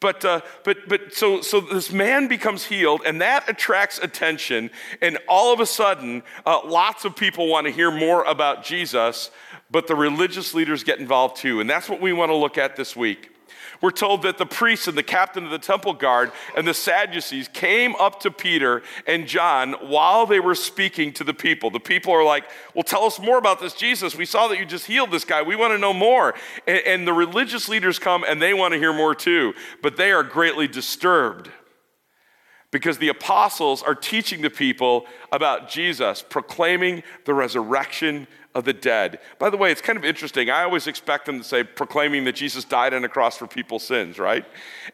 But, 0.00 0.24
uh, 0.24 0.40
but, 0.64 0.88
but 0.88 1.14
so, 1.14 1.42
so 1.42 1.60
this 1.60 1.92
man 1.92 2.26
becomes 2.26 2.64
healed, 2.64 3.02
and 3.04 3.20
that 3.20 3.50
attracts 3.50 3.98
attention. 3.98 4.70
And 5.02 5.18
all 5.28 5.52
of 5.52 5.60
a 5.60 5.66
sudden, 5.66 6.22
uh, 6.46 6.60
lots 6.64 7.04
of 7.04 7.14
people 7.14 7.48
want 7.48 7.66
to 7.66 7.72
hear 7.72 7.90
more 7.90 8.24
about 8.24 8.64
Jesus, 8.64 9.30
but 9.70 9.86
the 9.86 9.94
religious 9.94 10.54
leaders 10.54 10.84
get 10.84 11.00
involved 11.00 11.36
too. 11.36 11.60
And 11.60 11.68
that's 11.68 11.88
what 11.88 12.00
we 12.00 12.14
want 12.14 12.30
to 12.30 12.36
look 12.36 12.56
at 12.56 12.76
this 12.76 12.96
week. 12.96 13.30
We're 13.80 13.90
told 13.90 14.22
that 14.22 14.36
the 14.36 14.46
priests 14.46 14.88
and 14.88 14.98
the 14.98 15.02
captain 15.02 15.44
of 15.44 15.50
the 15.50 15.58
temple 15.58 15.94
guard 15.94 16.32
and 16.54 16.68
the 16.68 16.74
Sadducees 16.74 17.48
came 17.48 17.94
up 17.96 18.20
to 18.20 18.30
Peter 18.30 18.82
and 19.06 19.26
John 19.26 19.72
while 19.88 20.26
they 20.26 20.40
were 20.40 20.54
speaking 20.54 21.12
to 21.14 21.24
the 21.24 21.32
people. 21.32 21.70
The 21.70 21.80
people 21.80 22.12
are 22.12 22.24
like, 22.24 22.44
Well, 22.74 22.82
tell 22.82 23.04
us 23.04 23.18
more 23.18 23.38
about 23.38 23.60
this 23.60 23.72
Jesus. 23.72 24.14
We 24.14 24.26
saw 24.26 24.48
that 24.48 24.58
you 24.58 24.66
just 24.66 24.86
healed 24.86 25.10
this 25.10 25.24
guy. 25.24 25.40
We 25.42 25.56
want 25.56 25.72
to 25.72 25.78
know 25.78 25.94
more. 25.94 26.34
And, 26.66 26.82
and 26.86 27.08
the 27.08 27.14
religious 27.14 27.68
leaders 27.68 27.98
come 27.98 28.22
and 28.28 28.40
they 28.40 28.52
want 28.52 28.74
to 28.74 28.78
hear 28.78 28.92
more 28.92 29.14
too, 29.14 29.54
but 29.82 29.96
they 29.96 30.12
are 30.12 30.22
greatly 30.22 30.68
disturbed 30.68 31.50
because 32.70 32.98
the 32.98 33.08
apostles 33.08 33.82
are 33.82 33.94
teaching 33.94 34.42
the 34.42 34.50
people 34.50 35.06
about 35.32 35.68
Jesus, 35.68 36.22
proclaiming 36.28 37.02
the 37.24 37.34
resurrection 37.34 38.26
of 38.54 38.64
the 38.64 38.72
dead. 38.72 39.20
By 39.38 39.50
the 39.50 39.56
way, 39.56 39.70
it's 39.70 39.80
kind 39.80 39.96
of 39.96 40.04
interesting. 40.04 40.50
I 40.50 40.62
always 40.64 40.86
expect 40.86 41.26
them 41.26 41.38
to 41.38 41.44
say, 41.44 41.62
proclaiming 41.62 42.24
that 42.24 42.34
Jesus 42.34 42.64
died 42.64 42.92
on 42.92 43.04
a 43.04 43.08
cross 43.08 43.36
for 43.36 43.46
people's 43.46 43.84
sins, 43.84 44.18
right? 44.18 44.44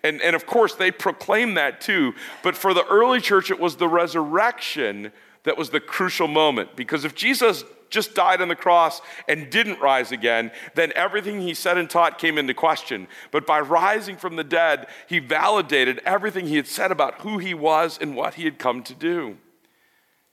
And, 0.03 0.21
and 0.21 0.37
of 0.37 0.47
course, 0.47 0.75
they 0.75 0.91
proclaim 0.91 1.55
that 1.55 1.81
too. 1.81 2.13
But 2.43 2.57
for 2.57 2.75
the 2.75 2.85
early 2.87 3.21
church, 3.21 3.51
it 3.51 3.59
was 3.59 3.77
the 3.77 3.89
resurrection 3.89 5.13
that 5.45 5.57
was 5.57 5.71
the 5.71 5.81
crucial 5.81 6.29
moment. 6.29 6.77
Because 6.77 7.05
if 7.05 7.15
Jesus 7.15 7.65
just 7.89 8.15
died 8.15 8.43
on 8.43 8.49
the 8.49 8.57
cross 8.57 9.01
and 9.29 9.49
didn't 9.49 9.81
rise 9.81 10.13
again, 10.13 10.51
then 10.75 10.93
everything 10.95 11.41
he 11.41 11.55
said 11.55 11.79
and 11.79 11.89
taught 11.89 12.19
came 12.19 12.37
into 12.37 12.53
question. 12.53 13.09
But 13.31 13.47
by 13.47 13.61
rising 13.61 14.17
from 14.17 14.37
the 14.37 14.45
dead, 14.45 14.87
he 15.07 15.19
validated 15.19 16.03
everything 16.05 16.47
he 16.47 16.57
had 16.57 16.67
said 16.67 16.91
about 16.91 17.23
who 17.23 17.39
he 17.39 17.55
was 17.55 17.99
and 17.99 18.17
what 18.17 18.35
he 18.35 18.45
had 18.45 18.59
come 18.59 18.83
to 18.83 18.95
do. 18.95 19.39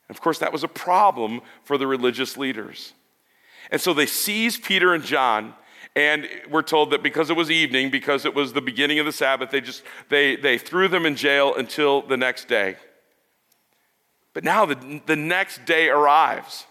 of 0.09 0.19
course, 0.19 0.39
that 0.39 0.51
was 0.51 0.63
a 0.63 0.67
problem 0.67 1.41
for 1.63 1.77
the 1.77 1.87
religious 1.87 2.37
leaders. 2.37 2.93
And 3.71 3.79
so 3.79 3.93
they 3.93 4.05
seize 4.05 4.57
Peter 4.57 4.93
and 4.93 5.03
John. 5.03 5.53
And 5.95 6.27
we're 6.49 6.63
told 6.63 6.91
that 6.91 7.03
because 7.03 7.29
it 7.29 7.35
was 7.35 7.51
evening, 7.51 7.91
because 7.91 8.25
it 8.25 8.33
was 8.33 8.53
the 8.53 8.61
beginning 8.61 8.99
of 8.99 9.05
the 9.05 9.11
Sabbath, 9.11 9.51
they 9.51 9.61
just 9.61 9.83
they, 10.09 10.35
they 10.35 10.57
threw 10.57 10.87
them 10.87 11.05
in 11.05 11.15
jail 11.15 11.53
until 11.55 12.01
the 12.01 12.17
next 12.17 12.47
day. 12.47 12.77
But 14.33 14.43
now 14.43 14.65
the, 14.65 15.01
the 15.05 15.15
next 15.15 15.65
day 15.65 15.89
arrives. 15.89 16.65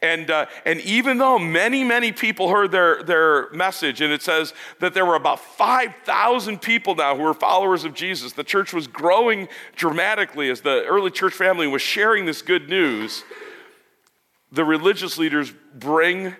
And, 0.00 0.30
uh, 0.30 0.46
and 0.64 0.80
even 0.82 1.18
though 1.18 1.38
many, 1.38 1.82
many 1.82 2.12
people 2.12 2.50
heard 2.50 2.70
their, 2.70 3.02
their 3.02 3.50
message, 3.50 4.00
and 4.00 4.12
it 4.12 4.22
says 4.22 4.54
that 4.80 4.94
there 4.94 5.04
were 5.04 5.16
about 5.16 5.40
5,000 5.40 6.60
people 6.62 6.94
now 6.94 7.16
who 7.16 7.22
were 7.22 7.34
followers 7.34 7.84
of 7.84 7.94
Jesus, 7.94 8.32
the 8.32 8.44
church 8.44 8.72
was 8.72 8.86
growing 8.86 9.48
dramatically 9.74 10.50
as 10.50 10.60
the 10.60 10.84
early 10.84 11.10
church 11.10 11.34
family 11.34 11.66
was 11.66 11.82
sharing 11.82 12.26
this 12.26 12.42
good 12.42 12.68
news. 12.68 13.24
The 14.52 14.64
religious 14.64 15.18
leaders 15.18 15.52
bring 15.74 16.34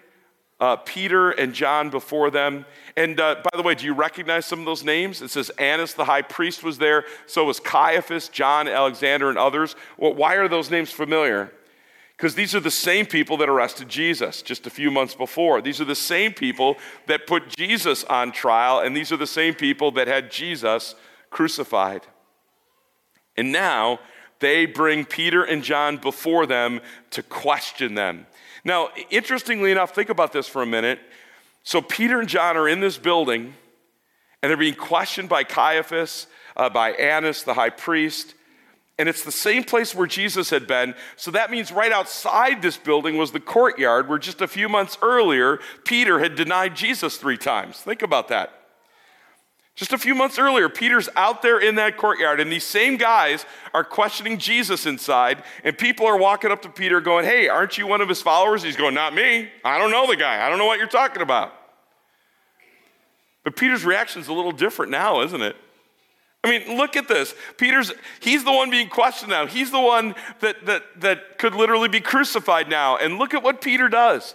uh, 0.61 0.77
Peter 0.77 1.31
and 1.31 1.55
John 1.55 1.91
before 1.91 2.31
them. 2.31 2.65
And 2.97 3.21
uh, 3.21 3.37
by 3.45 3.57
the 3.57 3.63
way, 3.63 3.75
do 3.75 3.85
you 3.85 3.95
recognize 3.95 4.45
some 4.47 4.59
of 4.59 4.65
those 4.65 4.83
names? 4.83 5.23
It 5.23 5.31
says 5.31 5.51
Annas 5.51 5.95
the 5.95 6.05
high 6.05 6.23
priest 6.23 6.65
was 6.65 6.79
there, 6.79 7.05
so 7.27 7.45
was 7.45 7.61
Caiaphas, 7.61 8.29
John, 8.29 8.67
Alexander, 8.67 9.29
and 9.29 9.39
others. 9.39 9.77
Well, 9.97 10.15
why 10.15 10.35
are 10.35 10.49
those 10.49 10.71
names 10.71 10.91
familiar? 10.91 11.53
Because 12.17 12.35
these 12.35 12.57
are 12.57 12.61
the 12.61 12.71
same 12.71 13.07
people 13.07 13.37
that 13.37 13.49
arrested 13.49 13.89
Jesus 13.89 14.43
just 14.43 14.67
a 14.67 14.71
few 14.71 14.91
months 14.91 15.15
before. 15.15 15.63
These 15.63 15.81
are 15.81 15.85
the 15.85 15.95
same 15.95 16.33
people 16.33 16.77
that 17.07 17.29
put 17.29 17.49
Jesus 17.49 18.03
on 18.05 18.33
trial, 18.33 18.81
and 18.81 18.97
these 18.97 19.13
are 19.13 19.17
the 19.17 19.27
same 19.27 19.55
people 19.55 19.93
that 19.93 20.09
had 20.09 20.33
Jesus 20.33 20.97
crucified. 21.31 22.03
And 23.37 23.53
now 23.53 24.01
they 24.41 24.67
bring 24.67 25.05
Peter 25.05 25.43
and 25.43 25.63
John 25.63 25.97
before 25.97 26.47
them 26.47 26.81
to 27.11 27.23
question 27.23 27.95
them. 27.95 28.27
Now, 28.65 28.91
interestingly 29.11 29.73
enough, 29.73 29.95
think 29.95 30.11
about 30.11 30.33
this 30.33 30.49
for 30.49 30.63
a 30.63 30.67
minute. 30.67 31.01
So, 31.65 31.83
Peter 31.83 32.21
and 32.21 32.29
John 32.29 32.57
are 32.57 32.69
in 32.69 32.81
this 32.81 32.99
building, 32.99 33.55
and 34.43 34.51
they're 34.51 34.57
being 34.57 34.75
questioned 34.75 35.29
by 35.29 35.45
Caiaphas, 35.45 36.27
uh, 36.57 36.69
by 36.71 36.93
Annas, 36.93 37.43
the 37.43 37.55
high 37.55 37.71
priest. 37.71 38.35
And 38.99 39.09
it's 39.09 39.23
the 39.23 39.33
same 39.33 39.63
place 39.63 39.95
where 39.95 40.09
Jesus 40.09 40.51
had 40.51 40.67
been. 40.67 40.95
So 41.17 41.31
that 41.31 41.53
means 41.53 41.71
right 41.71 41.93
outside 41.93 42.63
this 42.63 42.77
building 42.77 43.17
was 43.17 43.31
the 43.31 43.39
courtyard 43.39 44.09
where 44.09 44.19
just 44.19 44.41
a 44.41 44.49
few 44.49 44.69
months 44.69 44.99
earlier, 45.01 45.61
Peter 45.85 46.19
had 46.19 46.35
denied 46.35 46.75
Jesus 46.75 47.17
three 47.17 47.37
times. 47.37 47.79
Think 47.79 48.03
about 48.03 48.27
that. 48.29 48.58
Just 49.79 49.93
a 49.93 49.99
few 49.99 50.17
months 50.17 50.41
earlier, 50.41 50.69
Peter's 50.69 51.09
out 51.15 51.41
there 51.41 51.61
in 51.61 51.77
that 51.77 51.97
courtyard, 51.97 52.41
and 52.41 52.51
these 52.51 52.65
same 52.65 52.97
guys 52.97 53.47
are 53.73 53.85
questioning 53.85 54.37
Jesus 54.37 54.87
inside, 54.87 55.45
and 55.63 55.79
people 55.79 56.05
are 56.05 56.19
walking 56.19 56.51
up 56.51 56.63
to 56.63 56.69
Peter 56.69 57.01
going, 57.01 57.25
Hey, 57.25 57.47
aren't 57.47 57.79
you 57.79 57.87
one 57.87 58.01
of 58.01 58.09
his 58.09 58.21
followers? 58.21 58.65
He's 58.65 58.75
going, 58.75 58.93
Not 58.93 59.15
me. 59.15 59.49
I 59.65 59.79
don't 59.79 59.93
know 59.93 60.09
the 60.09 60.17
guy. 60.17 60.45
I 60.45 60.49
don't 60.49 60.59
know 60.59 60.67
what 60.67 60.81
you're 60.81 60.89
talking 60.89 61.23
about. 61.23 61.53
But 63.45 63.55
Peter's 63.55 63.85
reaction 63.85 64.21
is 64.21 64.27
a 64.27 64.33
little 64.33 64.51
different 64.51 64.91
now, 64.91 65.21
isn't 65.23 65.43
it? 65.43 65.55
I 66.43 66.51
mean, 66.51 66.77
look 66.77 66.97
at 66.97 67.07
this. 67.07 67.33
Peter's, 67.57 67.93
he's 68.19 68.43
the 68.43 68.53
one 68.53 68.71
being 68.71 68.89
questioned 68.89 69.31
now. 69.31 69.47
He's 69.47 69.71
the 69.71 69.81
one 69.81 70.17
that, 70.41 70.67
that, 70.67 70.83
that 71.03 71.39
could 71.39 71.55
literally 71.55 71.89
be 71.89 72.01
crucified 72.01 72.69
now. 72.69 72.97
And 72.97 73.17
look 73.17 73.33
at 73.33 73.45
what 73.45 73.61
Peter 73.61 73.89
does. 73.89 74.35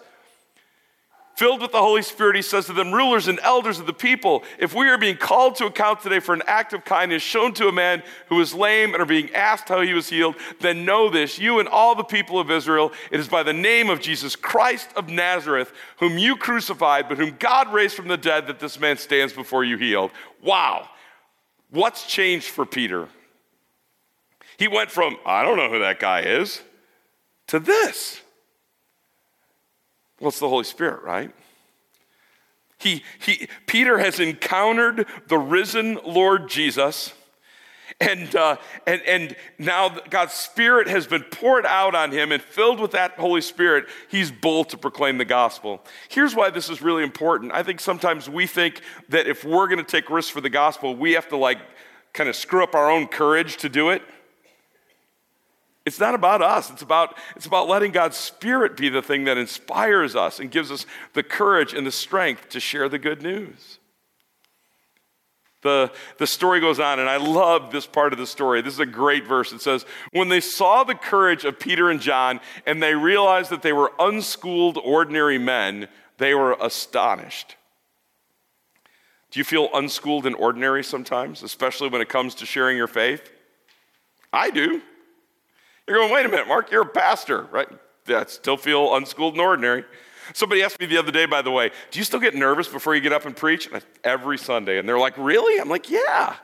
Filled 1.35 1.61
with 1.61 1.71
the 1.71 1.79
Holy 1.79 2.03
Spirit, 2.03 2.35
he 2.35 2.43
says 2.43 2.67
to 2.67 2.73
them, 2.73 2.91
Rulers 2.91 3.27
and 3.27 3.39
elders 3.41 3.79
of 3.79 3.87
the 3.87 3.93
people, 3.93 4.43
if 4.59 4.75
we 4.75 4.87
are 4.87 4.99
being 4.99 5.17
called 5.17 5.55
to 5.55 5.65
account 5.65 6.01
today 6.01 6.19
for 6.19 6.35
an 6.35 6.43
act 6.45 6.73
of 6.73 6.85
kindness 6.85 7.23
shown 7.23 7.53
to 7.55 7.67
a 7.67 7.71
man 7.71 8.03
who 8.29 8.39
is 8.39 8.53
lame 8.53 8.93
and 8.93 9.01
are 9.01 9.07
being 9.07 9.33
asked 9.33 9.67
how 9.67 9.81
he 9.81 9.93
was 9.93 10.09
healed, 10.09 10.35
then 10.59 10.85
know 10.85 11.09
this, 11.09 11.39
you 11.39 11.59
and 11.59 11.67
all 11.67 11.95
the 11.95 12.03
people 12.03 12.39
of 12.39 12.51
Israel, 12.51 12.91
it 13.09 13.19
is 13.19 13.27
by 13.27 13.41
the 13.41 13.51
name 13.51 13.89
of 13.89 13.99
Jesus 13.99 14.35
Christ 14.35 14.89
of 14.95 15.09
Nazareth, 15.09 15.73
whom 15.97 16.19
you 16.19 16.35
crucified, 16.35 17.09
but 17.09 17.17
whom 17.17 17.35
God 17.39 17.73
raised 17.73 17.95
from 17.95 18.09
the 18.09 18.17
dead, 18.17 18.45
that 18.45 18.59
this 18.59 18.79
man 18.79 18.97
stands 18.97 19.33
before 19.33 19.63
you 19.63 19.77
healed. 19.77 20.11
Wow. 20.43 20.87
What's 21.71 22.05
changed 22.05 22.45
for 22.45 22.63
Peter? 22.63 23.09
He 24.57 24.67
went 24.67 24.91
from, 24.91 25.17
I 25.25 25.41
don't 25.41 25.57
know 25.57 25.69
who 25.69 25.79
that 25.79 25.99
guy 25.99 26.21
is, 26.21 26.61
to 27.47 27.59
this. 27.59 28.21
Well, 30.23 30.29
it's 30.29 30.39
the 30.39 30.47
Holy 30.47 30.63
Spirit, 30.63 31.03
right? 31.03 31.35
He, 32.77 33.03
he, 33.19 33.49
Peter 33.67 33.97
has 33.97 34.21
encountered 34.21 35.05
the 35.27 35.37
risen 35.37 35.99
Lord 36.05 36.47
Jesus. 36.47 37.11
And, 37.99 38.33
uh, 38.33 38.55
and, 38.87 39.01
and 39.01 39.35
now 39.59 39.89
God's 39.89 40.31
Spirit 40.31 40.87
has 40.87 41.07
been 41.07 41.23
poured 41.23 41.65
out 41.65 41.93
on 41.93 42.13
him, 42.13 42.31
and 42.31 42.41
filled 42.41 42.79
with 42.79 42.91
that 42.91 43.19
Holy 43.19 43.41
Spirit, 43.41 43.87
he's 44.07 44.31
bold 44.31 44.69
to 44.69 44.77
proclaim 44.77 45.17
the 45.17 45.25
gospel. 45.25 45.83
Here's 46.07 46.33
why 46.33 46.49
this 46.51 46.69
is 46.69 46.81
really 46.81 47.03
important. 47.03 47.51
I 47.51 47.61
think 47.61 47.81
sometimes 47.81 48.29
we 48.29 48.47
think 48.47 48.79
that 49.09 49.27
if 49.27 49.43
we're 49.43 49.67
going 49.67 49.83
to 49.83 49.83
take 49.83 50.09
risks 50.09 50.31
for 50.31 50.39
the 50.39 50.49
gospel, 50.49 50.95
we 50.95 51.11
have 51.11 51.27
to 51.29 51.37
like 51.37 51.57
kind 52.13 52.29
of 52.29 52.37
screw 52.37 52.63
up 52.63 52.75
our 52.75 52.89
own 52.89 53.07
courage 53.07 53.57
to 53.57 53.67
do 53.67 53.89
it. 53.89 54.01
It's 55.85 55.99
not 55.99 56.15
about 56.15 56.41
us. 56.41 56.71
It's 56.71 56.81
about, 56.81 57.15
it's 57.35 57.45
about 57.45 57.67
letting 57.67 57.91
God's 57.91 58.15
Spirit 58.15 58.77
be 58.77 58.89
the 58.89 59.01
thing 59.01 59.25
that 59.25 59.37
inspires 59.37 60.15
us 60.15 60.39
and 60.39 60.49
gives 60.49 60.71
us 60.71 60.85
the 61.13 61.23
courage 61.23 61.73
and 61.73 61.85
the 61.85 61.91
strength 61.91 62.49
to 62.49 62.59
share 62.59 62.87
the 62.87 62.99
good 62.99 63.21
news. 63.21 63.79
The, 65.61 65.91
the 66.17 66.27
story 66.27 66.59
goes 66.59 66.79
on, 66.79 66.99
and 66.99 67.09
I 67.09 67.17
love 67.17 67.71
this 67.71 67.85
part 67.85 68.11
of 68.13 68.19
the 68.19 68.27
story. 68.27 68.61
This 68.61 68.73
is 68.73 68.79
a 68.79 68.85
great 68.85 69.25
verse. 69.25 69.51
It 69.53 69.61
says, 69.61 69.85
When 70.11 70.29
they 70.29 70.41
saw 70.41 70.83
the 70.83 70.95
courage 70.95 71.45
of 71.45 71.59
Peter 71.59 71.89
and 71.89 72.01
John, 72.01 72.41
and 72.65 72.83
they 72.83 72.95
realized 72.95 73.49
that 73.49 73.61
they 73.61 73.73
were 73.73 73.91
unschooled, 73.97 74.77
ordinary 74.77 75.37
men, 75.37 75.87
they 76.17 76.33
were 76.33 76.57
astonished. 76.61 77.55
Do 79.31 79.39
you 79.39 79.43
feel 79.45 79.69
unschooled 79.73 80.25
and 80.25 80.35
ordinary 80.35 80.83
sometimes, 80.83 81.41
especially 81.43 81.89
when 81.89 82.01
it 82.01 82.09
comes 82.09 82.35
to 82.35 82.45
sharing 82.45 82.77
your 82.77 82.87
faith? 82.87 83.31
I 84.31 84.49
do. 84.49 84.81
You're 85.87 85.97
going, 85.97 86.13
wait 86.13 86.25
a 86.25 86.29
minute, 86.29 86.47
Mark, 86.47 86.71
you're 86.71 86.83
a 86.83 86.85
pastor, 86.85 87.43
right? 87.51 87.67
Yeah, 88.07 88.25
still 88.25 88.57
feel 88.57 88.95
unschooled 88.95 89.33
and 89.33 89.41
ordinary. 89.41 89.83
Somebody 90.33 90.63
asked 90.63 90.79
me 90.79 90.85
the 90.85 90.97
other 90.97 91.11
day, 91.11 91.25
by 91.25 91.41
the 91.41 91.51
way, 91.51 91.71
do 91.91 91.99
you 91.99 92.05
still 92.05 92.19
get 92.19 92.33
nervous 92.33 92.67
before 92.67 92.95
you 92.95 93.01
get 93.01 93.11
up 93.11 93.25
and 93.25 93.35
preach? 93.35 93.69
Every 94.03 94.37
Sunday. 94.37 94.77
And 94.77 94.87
they're 94.87 94.99
like, 94.99 95.17
really? 95.17 95.59
I'm 95.59 95.69
like, 95.69 95.89
yeah. 95.89 96.35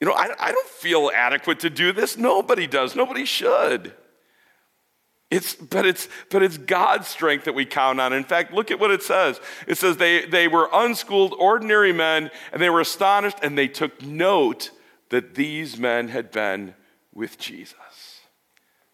You 0.00 0.06
know, 0.06 0.14
I, 0.14 0.28
I 0.38 0.52
don't 0.52 0.68
feel 0.68 1.10
adequate 1.14 1.60
to 1.60 1.70
do 1.70 1.92
this. 1.92 2.16
Nobody 2.16 2.66
does. 2.66 2.96
Nobody 2.96 3.24
should. 3.24 3.92
It's, 5.30 5.54
but, 5.54 5.84
it's, 5.84 6.08
but 6.30 6.42
it's 6.42 6.56
God's 6.56 7.08
strength 7.08 7.44
that 7.44 7.54
we 7.54 7.66
count 7.66 8.00
on. 8.00 8.12
In 8.12 8.24
fact, 8.24 8.52
look 8.52 8.70
at 8.70 8.78
what 8.78 8.90
it 8.90 9.02
says. 9.02 9.40
It 9.66 9.76
says 9.76 9.96
they, 9.96 10.24
they 10.24 10.48
were 10.48 10.68
unschooled, 10.72 11.34
ordinary 11.38 11.92
men, 11.92 12.30
and 12.52 12.62
they 12.62 12.70
were 12.70 12.80
astonished, 12.80 13.38
and 13.42 13.58
they 13.58 13.68
took 13.68 14.00
note 14.02 14.70
that 15.10 15.34
these 15.34 15.78
men 15.78 16.08
had 16.08 16.30
been 16.30 16.74
with 17.16 17.38
Jesus. 17.38 18.20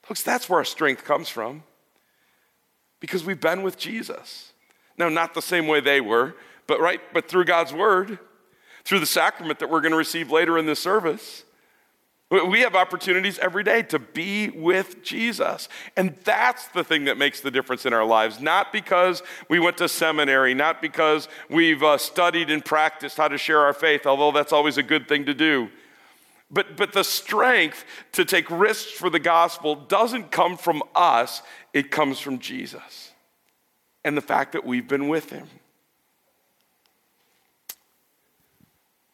Folks, 0.03 0.23
that's 0.23 0.49
where 0.49 0.61
our 0.61 0.65
strength 0.65 1.05
comes 1.05 1.29
from 1.29 1.65
because 3.01 3.25
we've 3.25 3.41
been 3.41 3.63
with 3.63 3.77
Jesus. 3.77 4.53
Now, 4.97 5.09
not 5.09 5.35
the 5.35 5.43
same 5.43 5.67
way 5.67 5.81
they 5.81 6.01
were, 6.01 6.37
but 6.67 6.81
right, 6.81 7.01
but 7.13 7.29
through 7.29 7.47
God's 7.47 7.73
word, 7.73 8.19
through 8.85 9.01
the 9.01 9.07
sacrament 9.07 9.59
that 9.59 9.69
we're 9.69 9.81
going 9.81 9.93
to 9.93 9.99
receive 9.99 10.31
later 10.31 10.57
in 10.57 10.67
this 10.67 10.79
service. 10.79 11.45
We 12.31 12.61
have 12.61 12.75
opportunities 12.75 13.39
every 13.41 13.63
day 13.63 13.83
to 13.83 13.99
be 13.99 14.49
with 14.49 15.03
Jesus. 15.03 15.69
And 15.99 16.17
that's 16.25 16.69
the 16.69 16.83
thing 16.83 17.05
that 17.05 17.19
makes 17.19 17.41
the 17.41 17.51
difference 17.51 17.85
in 17.85 17.93
our 17.93 18.07
lives. 18.07 18.41
Not 18.41 18.73
because 18.73 19.23
we 19.51 19.59
went 19.59 19.77
to 19.79 19.89
seminary, 19.89 20.55
not 20.55 20.81
because 20.81 21.29
we've 21.51 21.83
uh, 21.83 21.99
studied 21.99 22.51
and 22.51 22.65
practiced 22.65 23.19
how 23.19 23.29
to 23.29 23.37
share 23.37 23.61
our 23.61 23.75
faith, 23.75 24.07
although 24.07 24.33
that's 24.33 24.53
always 24.53 24.79
a 24.79 24.83
good 24.83 25.09
thing 25.09 25.27
to 25.27 25.35
do. 25.35 25.69
But, 26.53 26.77
but 26.77 26.93
the 26.93 27.03
strength 27.03 27.85
to 28.13 28.25
take 28.27 28.51
risks 28.51 28.93
for 28.93 29.09
the 29.09 29.19
gospel 29.19 29.75
doesn't 29.75 30.31
come 30.31 30.59
from 30.59 30.83
us, 30.95 31.43
it 31.73 31.91
comes 31.91 32.21
from 32.21 32.39
Jesus 32.39 33.13
and 34.05 34.17
the 34.17 34.23
fact 34.23 34.53
that 34.53 34.65
we've 34.65 34.87
been 34.87 35.09
with 35.09 35.31
him. 35.31 35.49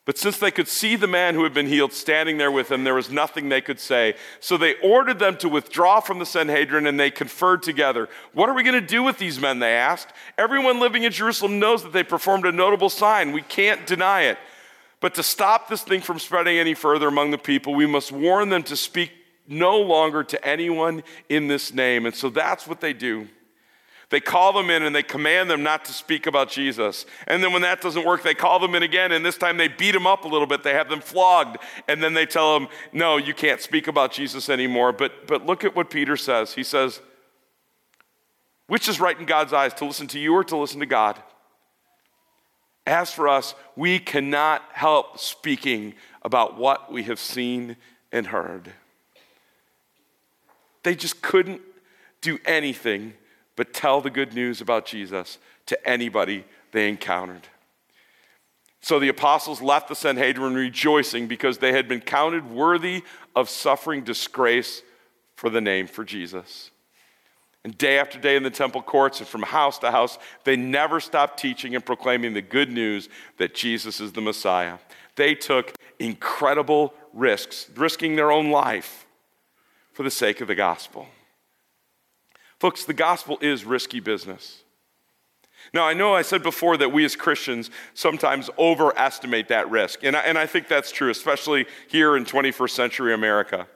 But 0.05 0.17
since 0.17 0.39
they 0.39 0.51
could 0.51 0.69
see 0.69 0.97
the 0.97 1.07
man 1.07 1.35
who 1.35 1.43
had 1.45 1.53
been 1.53 1.67
healed 1.67 1.93
standing 1.93 2.39
there 2.39 2.51
with 2.51 2.69
them, 2.69 2.83
there 2.83 2.95
was 2.95 3.11
nothing 3.11 3.51
they 3.51 3.61
could 3.61 3.79
say. 3.79 4.15
So 4.41 4.57
they 4.57 4.75
ordered 4.77 5.19
them 5.19 5.37
to 5.37 5.51
withdraw 5.51 6.01
from 6.01 6.19
the 6.19 6.25
Sanhedrin 6.25 6.87
and 6.87 6.99
they 6.99 7.11
conferred 7.11 7.63
together. 7.63 8.09
What 8.33 8.49
are 8.49 8.55
we 8.55 8.63
going 8.63 8.81
to 8.81 8.81
do 8.81 9.03
with 9.03 9.19
these 9.19 9.39
men? 9.39 9.59
They 9.59 9.75
asked. 9.75 10.15
Everyone 10.39 10.81
living 10.81 11.03
in 11.03 11.13
Jerusalem 11.13 11.59
knows 11.59 11.83
that 11.83 11.93
they 11.93 12.03
performed 12.03 12.47
a 12.47 12.53
notable 12.53 12.89
sign. 12.89 13.33
We 13.33 13.43
can't 13.43 13.87
deny 13.87 14.23
it. 14.23 14.39
But 15.01 15.15
to 15.15 15.23
stop 15.23 15.69
this 15.69 15.83
thing 15.83 16.01
from 16.01 16.19
spreading 16.19 16.59
any 16.59 16.75
further 16.75 17.09
among 17.09 17.31
the 17.31 17.39
people, 17.39 17.75
we 17.75 17.87
must 17.87 18.11
warn 18.11 18.49
them 18.49 18.63
to 18.65 18.77
speak 18.77 19.13
no 19.47 19.81
longer 19.81 20.25
to 20.25 20.47
anyone 20.47 21.03
in 21.29 21.49
this 21.49 21.73
name. 21.73 22.05
And 22.05 22.15
so 22.15 22.31
that's 22.31 22.67
what 22.67 22.81
they 22.81 22.93
do. 22.93 23.29
They 24.11 24.21
call 24.21 24.55
them 24.55 24.71
in 24.71 24.83
and 24.83 24.97
they 24.97 25.03
command 25.03 25.51
them 25.51 25.63
not 25.63 25.85
to 25.85 25.93
speak 25.93 26.27
about 26.27 26.49
Jesus. 26.49 27.05
And 27.27 27.43
then 27.43 27.53
when 27.53 27.63
that 27.63 27.83
doesn't 27.83 28.07
work, 28.07 28.23
they 28.23 28.35
call 28.35 28.59
them 28.59 28.75
in 28.75 28.83
again, 28.83 29.13
and 29.13 29.25
this 29.25 29.37
time 29.37 29.59
they 29.59 29.69
beat 29.69 29.93
them 29.93 30.07
up 30.07 30.25
a 30.25 30.29
little 30.29 30.47
bit. 30.47 30.63
They 30.63 30.73
have 30.73 30.89
them 30.89 31.01
flogged, 31.01 31.59
and 31.89 32.03
then 32.03 32.15
they 32.15 32.25
tell 32.25 32.59
them, 32.59 32.69
No, 32.93 33.19
you 33.19 33.35
can't 33.35 33.61
speak 33.61 33.87
about 33.87 34.13
Jesus 34.13 34.49
anymore. 34.49 34.93
But, 34.93 35.27
but 35.27 35.45
look 35.45 35.63
at 35.63 35.77
what 35.77 35.91
Peter 35.91 36.17
says. 36.17 36.55
He 36.55 36.63
says, 36.63 37.03
Which 38.67 38.89
is 38.89 38.99
right 38.99 39.19
in 39.19 39.27
God's 39.27 39.53
eyes, 39.53 39.75
to 39.75 39.85
listen 39.85 40.07
to 40.09 40.19
you 40.19 40.33
or 40.33 40.45
to 40.45 40.57
listen 40.57 40.81
to 40.81 40.87
God? 40.87 41.23
As 42.89 43.13
for 43.13 43.29
us, 43.29 43.55
we 43.77 43.99
cannot 43.99 44.63
help 44.73 45.19
speaking 45.19 45.93
about 46.23 46.57
what 46.57 46.91
we 46.91 47.03
have 47.03 47.21
seen 47.21 47.77
and 48.11 48.27
heard. 48.27 48.73
They 50.85 50.95
just 50.95 51.21
couldn't 51.21 51.61
do 52.23 52.39
anything 52.47 53.13
but 53.57 53.75
tell 53.75 54.01
the 54.01 54.09
good 54.09 54.33
news 54.33 54.63
about 54.63 54.87
Jesus 54.87 55.37
to 55.67 55.87
anybody 55.87 56.47
they 56.73 56.89
encountered. 56.89 57.47
So 58.81 58.99
the 58.99 59.11
apostles 59.11 59.61
left 59.61 59.89
the 59.89 59.95
Sanhedrin 59.95 60.55
rejoicing 60.55 61.27
because 61.27 61.59
they 61.59 61.73
had 61.73 61.89
been 61.89 62.01
counted 62.01 62.51
worthy 62.51 63.03
of 63.37 63.51
suffering 63.51 64.03
disgrace 64.03 64.83
for 65.37 65.51
the 65.51 65.61
name 65.61 65.89
for 65.89 66.05
Jesus. 66.05 66.71
And 67.65 67.77
day 67.77 67.99
after 67.99 68.19
day 68.19 68.37
in 68.37 68.43
the 68.43 68.51
temple 68.51 68.83
courts 68.83 69.21
and 69.21 69.29
from 69.29 69.43
house 69.43 69.79
to 69.81 69.91
house, 69.91 70.19
they 70.45 70.57
never 70.57 71.01
stopped 71.01 71.39
teaching 71.39 71.75
and 71.75 71.85
proclaiming 71.85 72.33
the 72.33 72.43
good 72.43 72.71
news 72.71 73.09
that 73.39 73.55
Jesus 73.55 74.01
is 74.01 74.13
the 74.13 74.21
Messiah. 74.21 74.79
They 75.17 75.35
took 75.35 75.75
incredible 75.99 76.95
risks, 77.13 77.69
risking 77.77 78.17
their 78.17 78.31
own 78.31 78.51
life 78.51 79.07
for 79.93 80.05
the 80.05 80.11
sake 80.11 80.41
of 80.41 80.49
the 80.49 80.55
gospel. 80.55 81.09
Folks, 82.61 82.85
the 82.85 82.95
gospel 82.95 83.39
is 83.41 83.65
risky 83.65 84.01
business. 84.01 84.63
Now, 85.75 85.85
I 85.85 85.93
know 85.93 86.15
I 86.15 86.23
said 86.23 86.43
before 86.43 86.77
that 86.77 86.93
we 86.93 87.05
as 87.05 87.17
Christians 87.17 87.71
sometimes 87.95 88.49
overestimate 88.59 89.49
that 89.49 89.71
risk, 89.71 90.05
and 90.05 90.17
I, 90.17 90.21
and 90.21 90.39
I 90.39 90.47
think 90.47 90.69
that's 90.69 90.93
true, 90.93 91.11
especially 91.11 91.67
here 91.89 92.17
in 92.17 92.25
21st 92.25 92.71
century 92.71 93.13
America. 93.13 93.67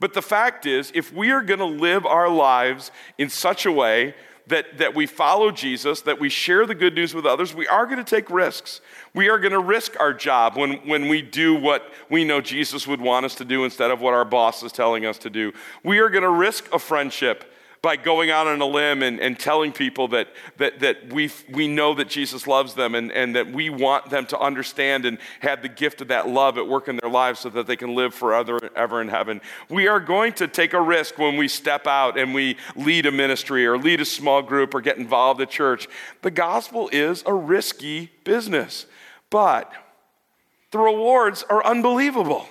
But 0.00 0.14
the 0.14 0.22
fact 0.22 0.66
is, 0.66 0.90
if 0.94 1.12
we 1.12 1.30
are 1.30 1.42
going 1.42 1.60
to 1.60 1.66
live 1.66 2.06
our 2.06 2.28
lives 2.28 2.90
in 3.18 3.28
such 3.28 3.66
a 3.66 3.72
way 3.72 4.14
that, 4.46 4.78
that 4.78 4.94
we 4.94 5.06
follow 5.06 5.50
Jesus, 5.50 6.00
that 6.02 6.18
we 6.18 6.28
share 6.28 6.66
the 6.66 6.74
good 6.74 6.94
news 6.94 7.14
with 7.14 7.26
others, 7.26 7.54
we 7.54 7.68
are 7.68 7.84
going 7.84 7.98
to 7.98 8.04
take 8.04 8.30
risks. 8.30 8.80
We 9.14 9.28
are 9.28 9.38
going 9.38 9.52
to 9.52 9.60
risk 9.60 9.98
our 10.00 10.12
job 10.12 10.56
when, 10.56 10.78
when 10.88 11.08
we 11.08 11.22
do 11.22 11.54
what 11.54 11.92
we 12.08 12.24
know 12.24 12.40
Jesus 12.40 12.86
would 12.86 13.00
want 13.00 13.26
us 13.26 13.34
to 13.36 13.44
do 13.44 13.64
instead 13.64 13.90
of 13.90 14.00
what 14.00 14.14
our 14.14 14.24
boss 14.24 14.62
is 14.62 14.72
telling 14.72 15.06
us 15.06 15.18
to 15.18 15.30
do. 15.30 15.52
We 15.84 15.98
are 15.98 16.08
going 16.08 16.22
to 16.22 16.30
risk 16.30 16.72
a 16.72 16.78
friendship 16.78 17.49
by 17.82 17.96
going 17.96 18.30
out 18.30 18.46
on 18.46 18.60
a 18.60 18.66
limb 18.66 19.02
and, 19.02 19.18
and 19.20 19.38
telling 19.38 19.72
people 19.72 20.08
that, 20.08 20.28
that, 20.58 20.80
that 20.80 21.10
we, 21.12 21.30
we 21.50 21.66
know 21.66 21.94
that 21.94 22.08
Jesus 22.08 22.46
loves 22.46 22.74
them 22.74 22.94
and, 22.94 23.10
and 23.12 23.34
that 23.34 23.50
we 23.50 23.70
want 23.70 24.10
them 24.10 24.26
to 24.26 24.38
understand 24.38 25.06
and 25.06 25.18
have 25.40 25.62
the 25.62 25.68
gift 25.68 26.02
of 26.02 26.08
that 26.08 26.28
love 26.28 26.58
at 26.58 26.68
work 26.68 26.88
in 26.88 26.96
their 26.96 27.10
lives 27.10 27.40
so 27.40 27.48
that 27.48 27.66
they 27.66 27.76
can 27.76 27.94
live 27.94 28.14
forever 28.14 28.58
ever 28.76 29.00
in 29.00 29.08
heaven. 29.08 29.40
We 29.70 29.88
are 29.88 30.00
going 30.00 30.34
to 30.34 30.48
take 30.48 30.74
a 30.74 30.80
risk 30.80 31.16
when 31.16 31.38
we 31.38 31.48
step 31.48 31.86
out 31.86 32.18
and 32.18 32.34
we 32.34 32.58
lead 32.76 33.06
a 33.06 33.12
ministry 33.12 33.66
or 33.66 33.78
lead 33.78 34.00
a 34.00 34.04
small 34.04 34.42
group 34.42 34.74
or 34.74 34.82
get 34.82 34.98
involved 34.98 35.40
at 35.40 35.48
church. 35.48 35.88
The 36.20 36.30
gospel 36.30 36.90
is 36.92 37.22
a 37.24 37.32
risky 37.32 38.10
business, 38.24 38.84
but 39.30 39.72
the 40.70 40.78
rewards 40.78 41.44
are 41.48 41.64
unbelievable. 41.64 42.46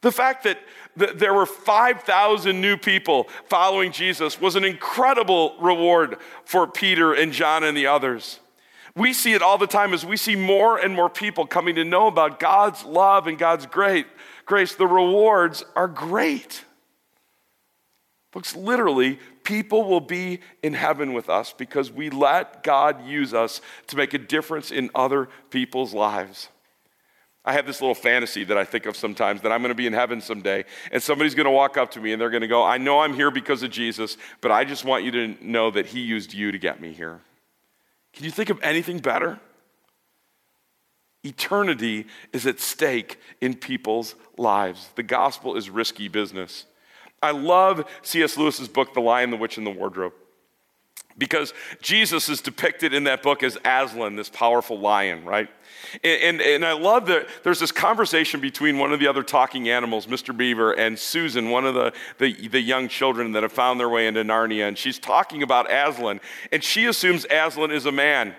The 0.00 0.12
fact 0.12 0.44
that 0.44 0.58
that 0.96 1.18
there 1.18 1.34
were 1.34 1.46
5,000 1.46 2.60
new 2.60 2.76
people 2.76 3.28
following 3.46 3.92
Jesus 3.92 4.40
was 4.40 4.56
an 4.56 4.64
incredible 4.64 5.56
reward 5.60 6.18
for 6.44 6.66
Peter 6.66 7.12
and 7.12 7.32
John 7.32 7.64
and 7.64 7.76
the 7.76 7.86
others. 7.86 8.40
We 8.96 9.12
see 9.12 9.32
it 9.32 9.42
all 9.42 9.58
the 9.58 9.66
time 9.66 9.92
as 9.92 10.06
we 10.06 10.16
see 10.16 10.36
more 10.36 10.78
and 10.78 10.94
more 10.94 11.10
people 11.10 11.46
coming 11.46 11.74
to 11.74 11.84
know 11.84 12.06
about 12.06 12.38
God's 12.38 12.84
love 12.84 13.26
and 13.26 13.36
God's 13.36 13.66
great 13.66 14.06
grace. 14.46 14.74
The 14.74 14.86
rewards 14.86 15.64
are 15.74 15.88
great. 15.88 16.64
Folks, 18.32 18.54
literally, 18.54 19.18
people 19.44 19.84
will 19.84 20.00
be 20.00 20.40
in 20.62 20.74
heaven 20.74 21.12
with 21.12 21.28
us 21.28 21.52
because 21.52 21.90
we 21.90 22.10
let 22.10 22.62
God 22.62 23.06
use 23.06 23.32
us 23.32 23.60
to 23.88 23.96
make 23.96 24.14
a 24.14 24.18
difference 24.18 24.70
in 24.70 24.90
other 24.94 25.28
people's 25.50 25.94
lives. 25.94 26.48
I 27.44 27.52
have 27.52 27.66
this 27.66 27.80
little 27.82 27.94
fantasy 27.94 28.42
that 28.44 28.56
I 28.56 28.64
think 28.64 28.86
of 28.86 28.96
sometimes 28.96 29.42
that 29.42 29.52
I'm 29.52 29.60
going 29.60 29.70
to 29.70 29.74
be 29.74 29.86
in 29.86 29.92
heaven 29.92 30.20
someday, 30.20 30.64
and 30.90 31.02
somebody's 31.02 31.34
going 31.34 31.44
to 31.44 31.50
walk 31.50 31.76
up 31.76 31.90
to 31.92 32.00
me 32.00 32.12
and 32.12 32.20
they're 32.20 32.30
going 32.30 32.40
to 32.40 32.48
go, 32.48 32.62
I 32.62 32.78
know 32.78 33.00
I'm 33.00 33.12
here 33.12 33.30
because 33.30 33.62
of 33.62 33.70
Jesus, 33.70 34.16
but 34.40 34.50
I 34.50 34.64
just 34.64 34.84
want 34.84 35.04
you 35.04 35.10
to 35.10 35.36
know 35.44 35.70
that 35.70 35.86
He 35.86 36.00
used 36.00 36.32
you 36.32 36.52
to 36.52 36.58
get 36.58 36.80
me 36.80 36.92
here. 36.92 37.20
Can 38.14 38.24
you 38.24 38.30
think 38.30 38.48
of 38.48 38.62
anything 38.62 38.98
better? 38.98 39.40
Eternity 41.22 42.06
is 42.32 42.46
at 42.46 42.60
stake 42.60 43.18
in 43.40 43.54
people's 43.54 44.14
lives. 44.38 44.88
The 44.94 45.02
gospel 45.02 45.56
is 45.56 45.68
risky 45.68 46.08
business. 46.08 46.64
I 47.22 47.30
love 47.30 47.86
C.S. 48.02 48.36
Lewis's 48.36 48.68
book, 48.68 48.94
The 48.94 49.00
Lion, 49.00 49.30
the 49.30 49.36
Witch, 49.36 49.56
and 49.58 49.66
the 49.66 49.70
Wardrobe. 49.70 50.12
Because 51.16 51.54
Jesus 51.80 52.28
is 52.28 52.40
depicted 52.40 52.92
in 52.92 53.04
that 53.04 53.22
book 53.22 53.42
as 53.42 53.56
Aslan, 53.64 54.16
this 54.16 54.28
powerful 54.28 54.78
lion, 54.80 55.24
right? 55.24 55.48
And, 56.02 56.40
and, 56.40 56.40
and, 56.40 56.64
I 56.64 56.72
love 56.72 57.06
that 57.06 57.28
there's 57.44 57.60
this 57.60 57.70
conversation 57.70 58.40
between 58.40 58.78
one 58.78 58.92
of 58.92 58.98
the 58.98 59.06
other 59.06 59.22
talking 59.22 59.68
animals, 59.68 60.06
Mr. 60.06 60.36
Beaver, 60.36 60.72
and 60.72 60.98
Susan, 60.98 61.50
one 61.50 61.64
of 61.64 61.74
the, 61.74 61.92
the, 62.18 62.48
the 62.48 62.60
young 62.60 62.88
children 62.88 63.32
that 63.32 63.44
have 63.44 63.52
found 63.52 63.78
their 63.78 63.88
way 63.88 64.08
into 64.08 64.24
Narnia. 64.24 64.66
And 64.66 64.76
she's 64.76 64.98
talking 64.98 65.42
about 65.42 65.70
Aslan, 65.70 66.20
and 66.50 66.64
she 66.64 66.86
assumes 66.86 67.26
Aslan 67.30 67.70
is 67.70 67.86
a 67.86 67.92
man. 67.92 68.34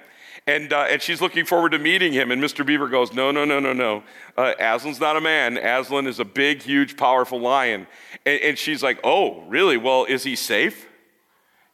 And, 0.48 0.74
uh, 0.74 0.86
and 0.90 1.02
she's 1.02 1.22
looking 1.22 1.46
forward 1.46 1.72
to 1.72 1.80
meeting 1.80 2.14
him. 2.14 2.30
And 2.30 2.42
Mr. 2.42 2.64
Beaver 2.66 2.88
goes, 2.88 3.14
No, 3.14 3.32
no, 3.32 3.46
no, 3.46 3.60
no, 3.60 3.74
no. 3.74 4.04
Uh, 4.38 4.54
Aslan's 4.60 5.00
not 5.00 5.18
a 5.18 5.22
man. 5.22 5.58
Aslan 5.58 6.06
is 6.06 6.20
a 6.20 6.26
big, 6.26 6.62
huge, 6.62 6.98
powerful 6.98 7.40
lion. 7.40 7.88
And, 8.26 8.42
and 8.42 8.58
she's 8.58 8.84
like, 8.84 9.00
Oh, 9.04 9.42
really? 9.48 9.78
Well, 9.78 10.06
is 10.06 10.24
he 10.24 10.36
safe? 10.36 10.88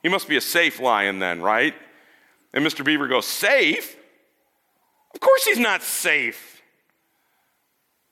He 0.01 0.09
must 0.09 0.27
be 0.27 0.37
a 0.37 0.41
safe 0.41 0.79
lion 0.79 1.19
then, 1.19 1.41
right? 1.41 1.75
And 2.53 2.65
Mr. 2.65 2.83
Beaver 2.83 3.07
goes, 3.07 3.25
Safe? 3.25 3.95
Of 5.13 5.19
course 5.19 5.45
he's 5.45 5.59
not 5.59 5.83
safe. 5.83 6.61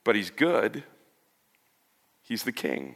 But 0.04 0.16
he's 0.16 0.30
good. 0.30 0.84
He's 2.22 2.44
the 2.44 2.52
king. 2.52 2.96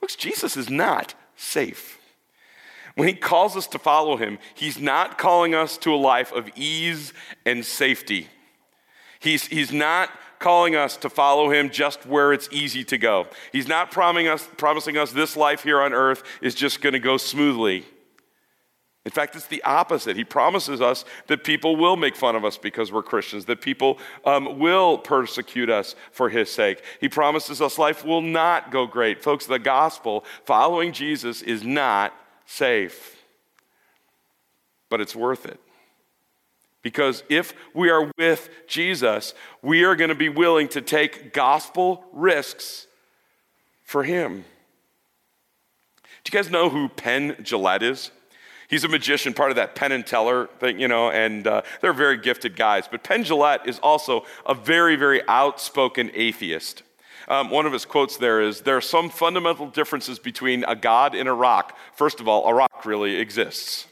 Looks, 0.00 0.16
Jesus 0.16 0.56
is 0.56 0.70
not 0.70 1.14
safe. 1.36 1.98
When 2.96 3.06
he 3.08 3.14
calls 3.14 3.56
us 3.56 3.66
to 3.68 3.78
follow 3.78 4.16
him, 4.16 4.38
he's 4.54 4.78
not 4.78 5.18
calling 5.18 5.54
us 5.54 5.78
to 5.78 5.94
a 5.94 5.96
life 5.96 6.32
of 6.32 6.50
ease 6.56 7.12
and 7.46 7.64
safety. 7.64 8.28
He's, 9.20 9.46
he's 9.46 9.72
not 9.72 10.10
calling 10.40 10.74
us 10.74 10.96
to 10.96 11.08
follow 11.08 11.50
him 11.50 11.70
just 11.70 12.04
where 12.06 12.32
it's 12.32 12.48
easy 12.50 12.82
to 12.82 12.98
go. 12.98 13.28
He's 13.52 13.68
not 13.68 13.92
promising 13.92 14.26
us, 14.26 14.48
promising 14.56 14.96
us 14.96 15.12
this 15.12 15.36
life 15.36 15.62
here 15.62 15.80
on 15.80 15.92
earth 15.92 16.24
is 16.42 16.56
just 16.56 16.80
going 16.80 16.94
to 16.94 16.98
go 16.98 17.16
smoothly. 17.18 17.84
In 19.04 19.10
fact, 19.10 19.36
it's 19.36 19.46
the 19.46 19.62
opposite. 19.62 20.16
He 20.16 20.24
promises 20.24 20.80
us 20.80 21.04
that 21.28 21.44
people 21.44 21.76
will 21.76 21.96
make 21.96 22.16
fun 22.16 22.36
of 22.36 22.44
us 22.44 22.58
because 22.58 22.90
we're 22.90 23.02
Christians, 23.02 23.46
that 23.46 23.60
people 23.60 23.98
um, 24.26 24.58
will 24.58 24.98
persecute 24.98 25.70
us 25.70 25.94
for 26.10 26.28
his 26.28 26.50
sake. 26.50 26.82
He 27.00 27.08
promises 27.08 27.62
us 27.62 27.78
life 27.78 28.04
will 28.04 28.20
not 28.20 28.70
go 28.70 28.86
great. 28.86 29.22
Folks, 29.22 29.46
the 29.46 29.58
gospel, 29.58 30.24
following 30.44 30.92
Jesus, 30.92 31.40
is 31.40 31.64
not 31.64 32.14
safe, 32.44 33.16
but 34.90 35.00
it's 35.00 35.16
worth 35.16 35.46
it. 35.46 35.60
Because 36.82 37.22
if 37.28 37.52
we 37.74 37.90
are 37.90 38.10
with 38.16 38.48
Jesus, 38.66 39.34
we 39.62 39.84
are 39.84 39.94
going 39.94 40.08
to 40.08 40.14
be 40.14 40.28
willing 40.28 40.68
to 40.68 40.80
take 40.80 41.32
gospel 41.32 42.04
risks 42.12 42.86
for 43.82 44.04
him. 44.04 44.44
Do 46.24 46.30
you 46.32 46.42
guys 46.42 46.50
know 46.50 46.68
who 46.68 46.88
Penn 46.88 47.36
Jillette 47.42 47.82
is? 47.82 48.10
He's 48.68 48.84
a 48.84 48.88
magician, 48.88 49.34
part 49.34 49.50
of 49.50 49.56
that 49.56 49.74
Penn 49.74 49.90
and 49.90 50.06
Teller 50.06 50.48
thing, 50.60 50.78
you 50.78 50.86
know, 50.86 51.10
and 51.10 51.46
uh, 51.46 51.62
they're 51.80 51.92
very 51.92 52.16
gifted 52.16 52.56
guys. 52.56 52.86
But 52.88 53.02
Penn 53.02 53.24
Jillette 53.24 53.66
is 53.66 53.80
also 53.80 54.24
a 54.46 54.54
very, 54.54 54.94
very 54.94 55.26
outspoken 55.26 56.10
atheist. 56.14 56.84
Um, 57.26 57.50
one 57.50 57.66
of 57.66 57.72
his 57.72 57.84
quotes 57.84 58.16
there 58.16 58.40
is 58.40 58.60
There 58.60 58.76
are 58.76 58.80
some 58.80 59.10
fundamental 59.10 59.66
differences 59.66 60.18
between 60.20 60.64
a 60.64 60.76
God 60.76 61.16
and 61.16 61.28
a 61.28 61.32
rock. 61.32 61.76
First 61.94 62.20
of 62.20 62.28
all, 62.28 62.46
a 62.46 62.54
rock 62.54 62.86
really 62.86 63.16
exists, 63.16 63.86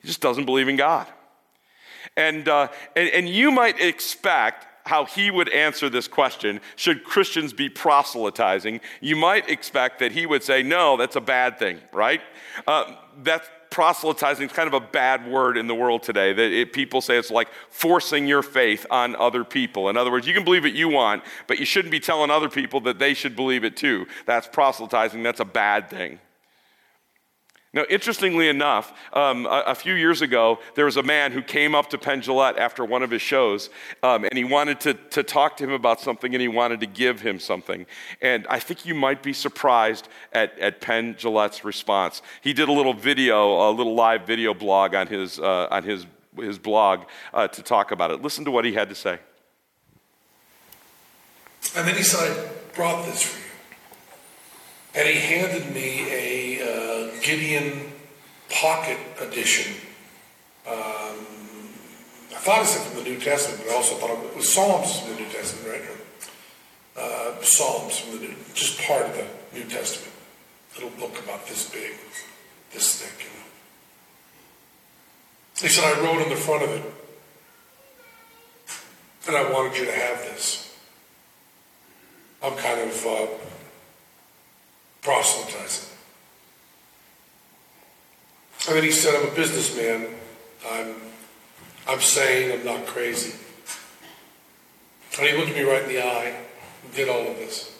he 0.00 0.06
just 0.06 0.20
doesn't 0.20 0.44
believe 0.44 0.68
in 0.68 0.76
God. 0.76 1.06
And, 2.16 2.48
uh, 2.48 2.68
and, 2.94 3.08
and 3.10 3.28
you 3.28 3.50
might 3.50 3.80
expect 3.80 4.66
how 4.86 5.06
he 5.06 5.30
would 5.30 5.48
answer 5.48 5.88
this 5.88 6.06
question 6.06 6.60
should 6.76 7.04
Christians 7.04 7.52
be 7.52 7.68
proselytizing? 7.68 8.80
You 9.00 9.16
might 9.16 9.48
expect 9.48 9.98
that 10.00 10.12
he 10.12 10.26
would 10.26 10.42
say, 10.42 10.62
no, 10.62 10.96
that's 10.96 11.16
a 11.16 11.20
bad 11.20 11.58
thing, 11.58 11.80
right? 11.92 12.20
Uh, 12.66 12.94
that's 13.22 13.48
proselytizing 13.70 14.46
is 14.46 14.52
kind 14.52 14.68
of 14.68 14.74
a 14.74 14.80
bad 14.80 15.26
word 15.26 15.56
in 15.56 15.66
the 15.66 15.74
world 15.74 16.02
today. 16.04 16.32
That 16.32 16.52
it, 16.52 16.72
people 16.72 17.00
say 17.00 17.18
it's 17.18 17.30
like 17.30 17.48
forcing 17.70 18.26
your 18.26 18.42
faith 18.42 18.86
on 18.88 19.16
other 19.16 19.42
people. 19.42 19.88
In 19.88 19.96
other 19.96 20.12
words, 20.12 20.28
you 20.28 20.34
can 20.34 20.44
believe 20.44 20.62
what 20.62 20.74
you 20.74 20.88
want, 20.88 21.24
but 21.48 21.58
you 21.58 21.66
shouldn't 21.66 21.90
be 21.90 21.98
telling 21.98 22.30
other 22.30 22.48
people 22.48 22.80
that 22.82 23.00
they 23.00 23.14
should 23.14 23.34
believe 23.34 23.64
it 23.64 23.76
too. 23.76 24.06
That's 24.26 24.46
proselytizing, 24.46 25.24
that's 25.24 25.40
a 25.40 25.44
bad 25.44 25.90
thing. 25.90 26.20
Now, 27.74 27.84
interestingly 27.90 28.48
enough, 28.48 28.92
um, 29.12 29.46
a, 29.46 29.64
a, 29.66 29.74
few 29.74 29.94
years 29.94 30.22
ago, 30.22 30.60
there 30.76 30.84
was 30.84 30.96
a 30.96 31.02
man 31.02 31.32
who 31.32 31.42
came 31.42 31.74
up 31.74 31.90
to 31.90 31.98
Penn 31.98 32.20
Jillette 32.22 32.56
after 32.56 32.84
one 32.84 33.02
of 33.02 33.10
his 33.10 33.20
shows, 33.20 33.68
um, 34.04 34.24
and 34.24 34.38
he 34.38 34.44
wanted 34.44 34.78
to, 34.80 34.94
to 34.94 35.24
talk 35.24 35.56
to 35.56 35.64
him 35.64 35.72
about 35.72 36.00
something, 36.00 36.32
and 36.32 36.40
he 36.40 36.46
wanted 36.46 36.78
to 36.80 36.86
give 36.86 37.20
him 37.20 37.40
something. 37.40 37.84
And 38.22 38.46
I 38.48 38.60
think 38.60 38.86
you 38.86 38.94
might 38.94 39.24
be 39.24 39.32
surprised 39.32 40.08
at, 40.32 40.56
at 40.60 40.80
Penn 40.80 41.16
Jillette's 41.16 41.64
response. 41.64 42.22
He 42.42 42.52
did 42.52 42.68
a 42.68 42.72
little 42.72 42.94
video, 42.94 43.68
a 43.68 43.72
little 43.72 43.96
live 43.96 44.24
video 44.24 44.54
blog 44.54 44.94
on 44.94 45.08
his, 45.08 45.40
uh, 45.40 45.66
on 45.68 45.82
his, 45.82 46.06
his 46.36 46.60
blog 46.60 47.00
uh, 47.32 47.48
to 47.48 47.60
talk 47.60 47.90
about 47.90 48.12
it. 48.12 48.22
Listen 48.22 48.44
to 48.44 48.52
what 48.52 48.64
he 48.64 48.72
had 48.72 48.88
to 48.88 48.94
say. 48.94 49.18
And 51.76 51.88
then 51.88 51.96
he 51.96 52.04
said, 52.04 52.30
I 52.30 52.74
brought 52.76 53.04
this 53.04 53.24
for 53.24 53.38
you. 53.38 53.53
And 54.94 55.08
he 55.08 55.18
handed 55.18 55.74
me 55.74 56.06
a 56.10 56.62
uh, 56.62 57.10
Gideon 57.20 57.92
Pocket 58.48 58.98
Edition. 59.20 59.74
Um, 60.66 61.16
I 62.30 62.38
thought 62.38 62.62
it 62.62 62.66
said 62.66 62.86
from 62.86 63.02
the 63.02 63.10
New 63.10 63.18
Testament, 63.18 63.62
but 63.64 63.72
I 63.72 63.76
also 63.76 63.96
thought 63.96 64.10
it 64.10 64.36
was 64.36 64.52
Psalms 64.52 65.00
from 65.00 65.14
the 65.14 65.20
New 65.20 65.28
Testament, 65.28 65.68
right? 65.68 65.82
Uh, 66.96 67.42
Psalms 67.42 67.98
from 67.98 68.18
the 68.18 68.26
New, 68.26 68.34
just 68.54 68.80
part 68.82 69.06
of 69.06 69.16
the 69.16 69.58
New 69.58 69.64
Testament. 69.64 70.12
Little 70.76 70.90
book 70.90 71.18
about 71.24 71.46
this 71.46 71.70
big, 71.70 71.92
this 72.72 73.02
thick. 73.02 73.28
He 75.60 75.68
said, 75.68 75.84
I 75.84 76.00
wrote 76.00 76.20
on 76.22 76.28
the 76.28 76.36
front 76.36 76.64
of 76.64 76.70
it, 76.70 76.82
and 79.28 79.36
I 79.36 79.50
wanted 79.52 79.78
you 79.78 79.84
to 79.86 79.92
have 79.92 80.18
this. 80.22 80.76
I'm 82.42 82.56
kind 82.56 82.80
of 82.80 83.06
uh, 83.06 83.26
proselytizing. 85.04 85.90
And 88.66 88.76
then 88.76 88.82
he 88.82 88.90
said, 88.90 89.14
I'm 89.14 89.28
a 89.28 89.34
businessman. 89.34 90.06
I'm, 90.68 90.94
I'm 91.86 92.00
sane. 92.00 92.50
I'm 92.50 92.64
not 92.64 92.86
crazy. 92.86 93.34
And 95.18 95.28
he 95.28 95.36
looked 95.36 95.54
me 95.54 95.62
right 95.62 95.82
in 95.82 95.88
the 95.88 96.02
eye 96.02 96.34
and 96.82 96.94
did 96.94 97.08
all 97.08 97.28
of 97.28 97.36
this. 97.36 97.78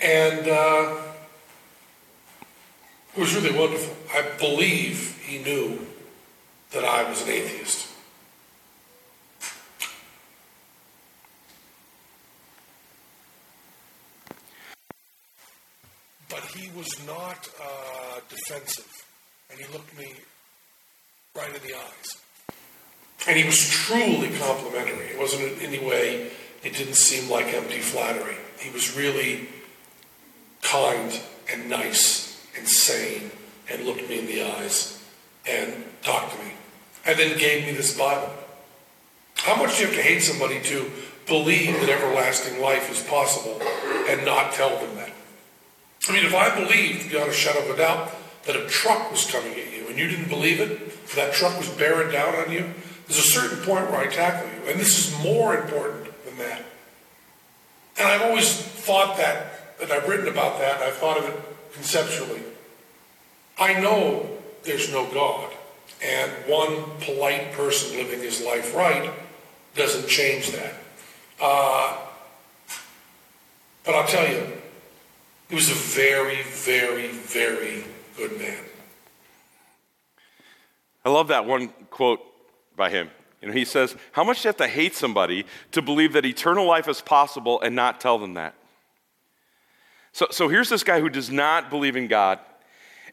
And 0.00 0.48
uh, 0.48 0.96
it 3.16 3.20
was 3.20 3.34
really 3.34 3.56
wonderful. 3.56 3.96
I 4.12 4.22
believe 4.38 5.20
he 5.24 5.38
knew 5.38 5.86
that 6.72 6.84
I 6.84 7.08
was 7.08 7.22
an 7.22 7.30
atheist. 7.30 7.87
He 16.50 16.70
was 16.76 16.88
not 17.06 17.48
uh, 17.60 18.20
defensive, 18.28 18.90
and 19.50 19.58
he 19.58 19.72
looked 19.72 19.96
me 19.98 20.12
right 21.36 21.48
in 21.48 21.62
the 21.66 21.74
eyes. 21.74 22.18
And 23.26 23.36
he 23.36 23.44
was 23.44 23.68
truly 23.68 24.30
complimentary. 24.38 25.06
It 25.06 25.18
wasn't 25.18 25.52
in 25.52 25.60
any 25.60 25.78
way, 25.78 26.30
it 26.62 26.74
didn't 26.74 26.94
seem 26.94 27.30
like 27.30 27.52
empty 27.52 27.78
flattery. 27.78 28.36
He 28.58 28.70
was 28.70 28.96
really 28.96 29.48
kind 30.62 31.20
and 31.52 31.68
nice 31.68 32.44
and 32.56 32.68
sane 32.68 33.30
and 33.70 33.84
looked 33.84 34.08
me 34.08 34.18
in 34.18 34.26
the 34.26 34.42
eyes 34.42 35.02
and 35.46 35.84
talked 36.02 36.32
to 36.32 36.44
me. 36.44 36.52
And 37.06 37.18
then 37.18 37.38
gave 37.38 37.66
me 37.66 37.72
this 37.72 37.96
Bible. 37.96 38.30
How 39.36 39.56
much 39.56 39.76
do 39.76 39.82
you 39.82 39.86
have 39.86 39.96
to 39.96 40.02
hate 40.02 40.20
somebody 40.20 40.60
to 40.62 40.90
believe 41.26 41.80
that 41.80 41.88
everlasting 41.88 42.60
life 42.60 42.90
is 42.90 43.02
possible 43.04 43.60
and 44.08 44.24
not 44.24 44.52
tell 44.52 44.78
them 44.78 44.96
that? 44.96 45.12
I 46.08 46.12
mean, 46.12 46.24
if 46.24 46.34
I 46.34 46.54
believed 46.54 47.10
beyond 47.10 47.30
a 47.30 47.34
shadow 47.34 47.60
of 47.60 47.70
a 47.70 47.76
doubt 47.76 48.10
that 48.44 48.56
a 48.56 48.66
truck 48.66 49.10
was 49.10 49.30
coming 49.30 49.52
at 49.52 49.72
you 49.72 49.88
and 49.88 49.98
you 49.98 50.08
didn't 50.08 50.28
believe 50.28 50.60
it, 50.60 51.06
that 51.14 51.34
truck 51.34 51.56
was 51.58 51.68
bearing 51.68 52.10
down 52.10 52.34
on 52.34 52.50
you, 52.50 52.72
there's 53.06 53.18
a 53.18 53.22
certain 53.22 53.58
point 53.58 53.90
where 53.90 54.00
I 54.00 54.06
tackle 54.06 54.48
you. 54.48 54.70
And 54.70 54.80
this 54.80 54.98
is 54.98 55.22
more 55.22 55.56
important 55.56 56.10
than 56.24 56.38
that. 56.38 56.62
And 57.98 58.06
I've 58.06 58.22
always 58.22 58.54
thought 58.54 59.16
that, 59.18 59.76
and 59.82 59.92
I've 59.92 60.08
written 60.08 60.28
about 60.28 60.58
that, 60.60 60.76
and 60.76 60.84
I've 60.84 60.96
thought 60.96 61.18
of 61.18 61.24
it 61.24 61.34
conceptually. 61.74 62.42
I 63.58 63.80
know 63.80 64.28
there's 64.62 64.92
no 64.92 65.10
God, 65.12 65.50
and 66.02 66.30
one 66.46 66.84
polite 67.00 67.52
person 67.52 67.96
living 67.96 68.20
his 68.20 68.42
life 68.42 68.74
right 68.74 69.10
doesn't 69.74 70.08
change 70.08 70.52
that. 70.52 70.74
Uh, 71.40 71.98
but 73.84 73.94
I'll 73.94 74.06
tell 74.06 74.28
you, 74.28 74.57
he 75.48 75.54
was 75.54 75.70
a 75.70 75.74
very, 75.74 76.42
very, 76.42 77.08
very 77.08 77.84
good 78.16 78.38
man. 78.38 78.64
I 81.04 81.10
love 81.10 81.28
that 81.28 81.46
one 81.46 81.68
quote 81.90 82.20
by 82.76 82.90
him. 82.90 83.10
You 83.40 83.48
know, 83.48 83.54
he 83.54 83.64
says, 83.64 83.96
How 84.12 84.24
much 84.24 84.42
do 84.42 84.48
you 84.48 84.48
have 84.50 84.56
to 84.58 84.68
hate 84.68 84.94
somebody 84.94 85.46
to 85.72 85.80
believe 85.80 86.12
that 86.12 86.26
eternal 86.26 86.66
life 86.66 86.88
is 86.88 87.00
possible 87.00 87.60
and 87.60 87.74
not 87.74 88.00
tell 88.00 88.18
them 88.18 88.34
that? 88.34 88.54
So, 90.12 90.26
so 90.30 90.48
here's 90.48 90.68
this 90.68 90.82
guy 90.82 91.00
who 91.00 91.08
does 91.08 91.30
not 91.30 91.70
believe 91.70 91.96
in 91.96 92.08
God, 92.08 92.40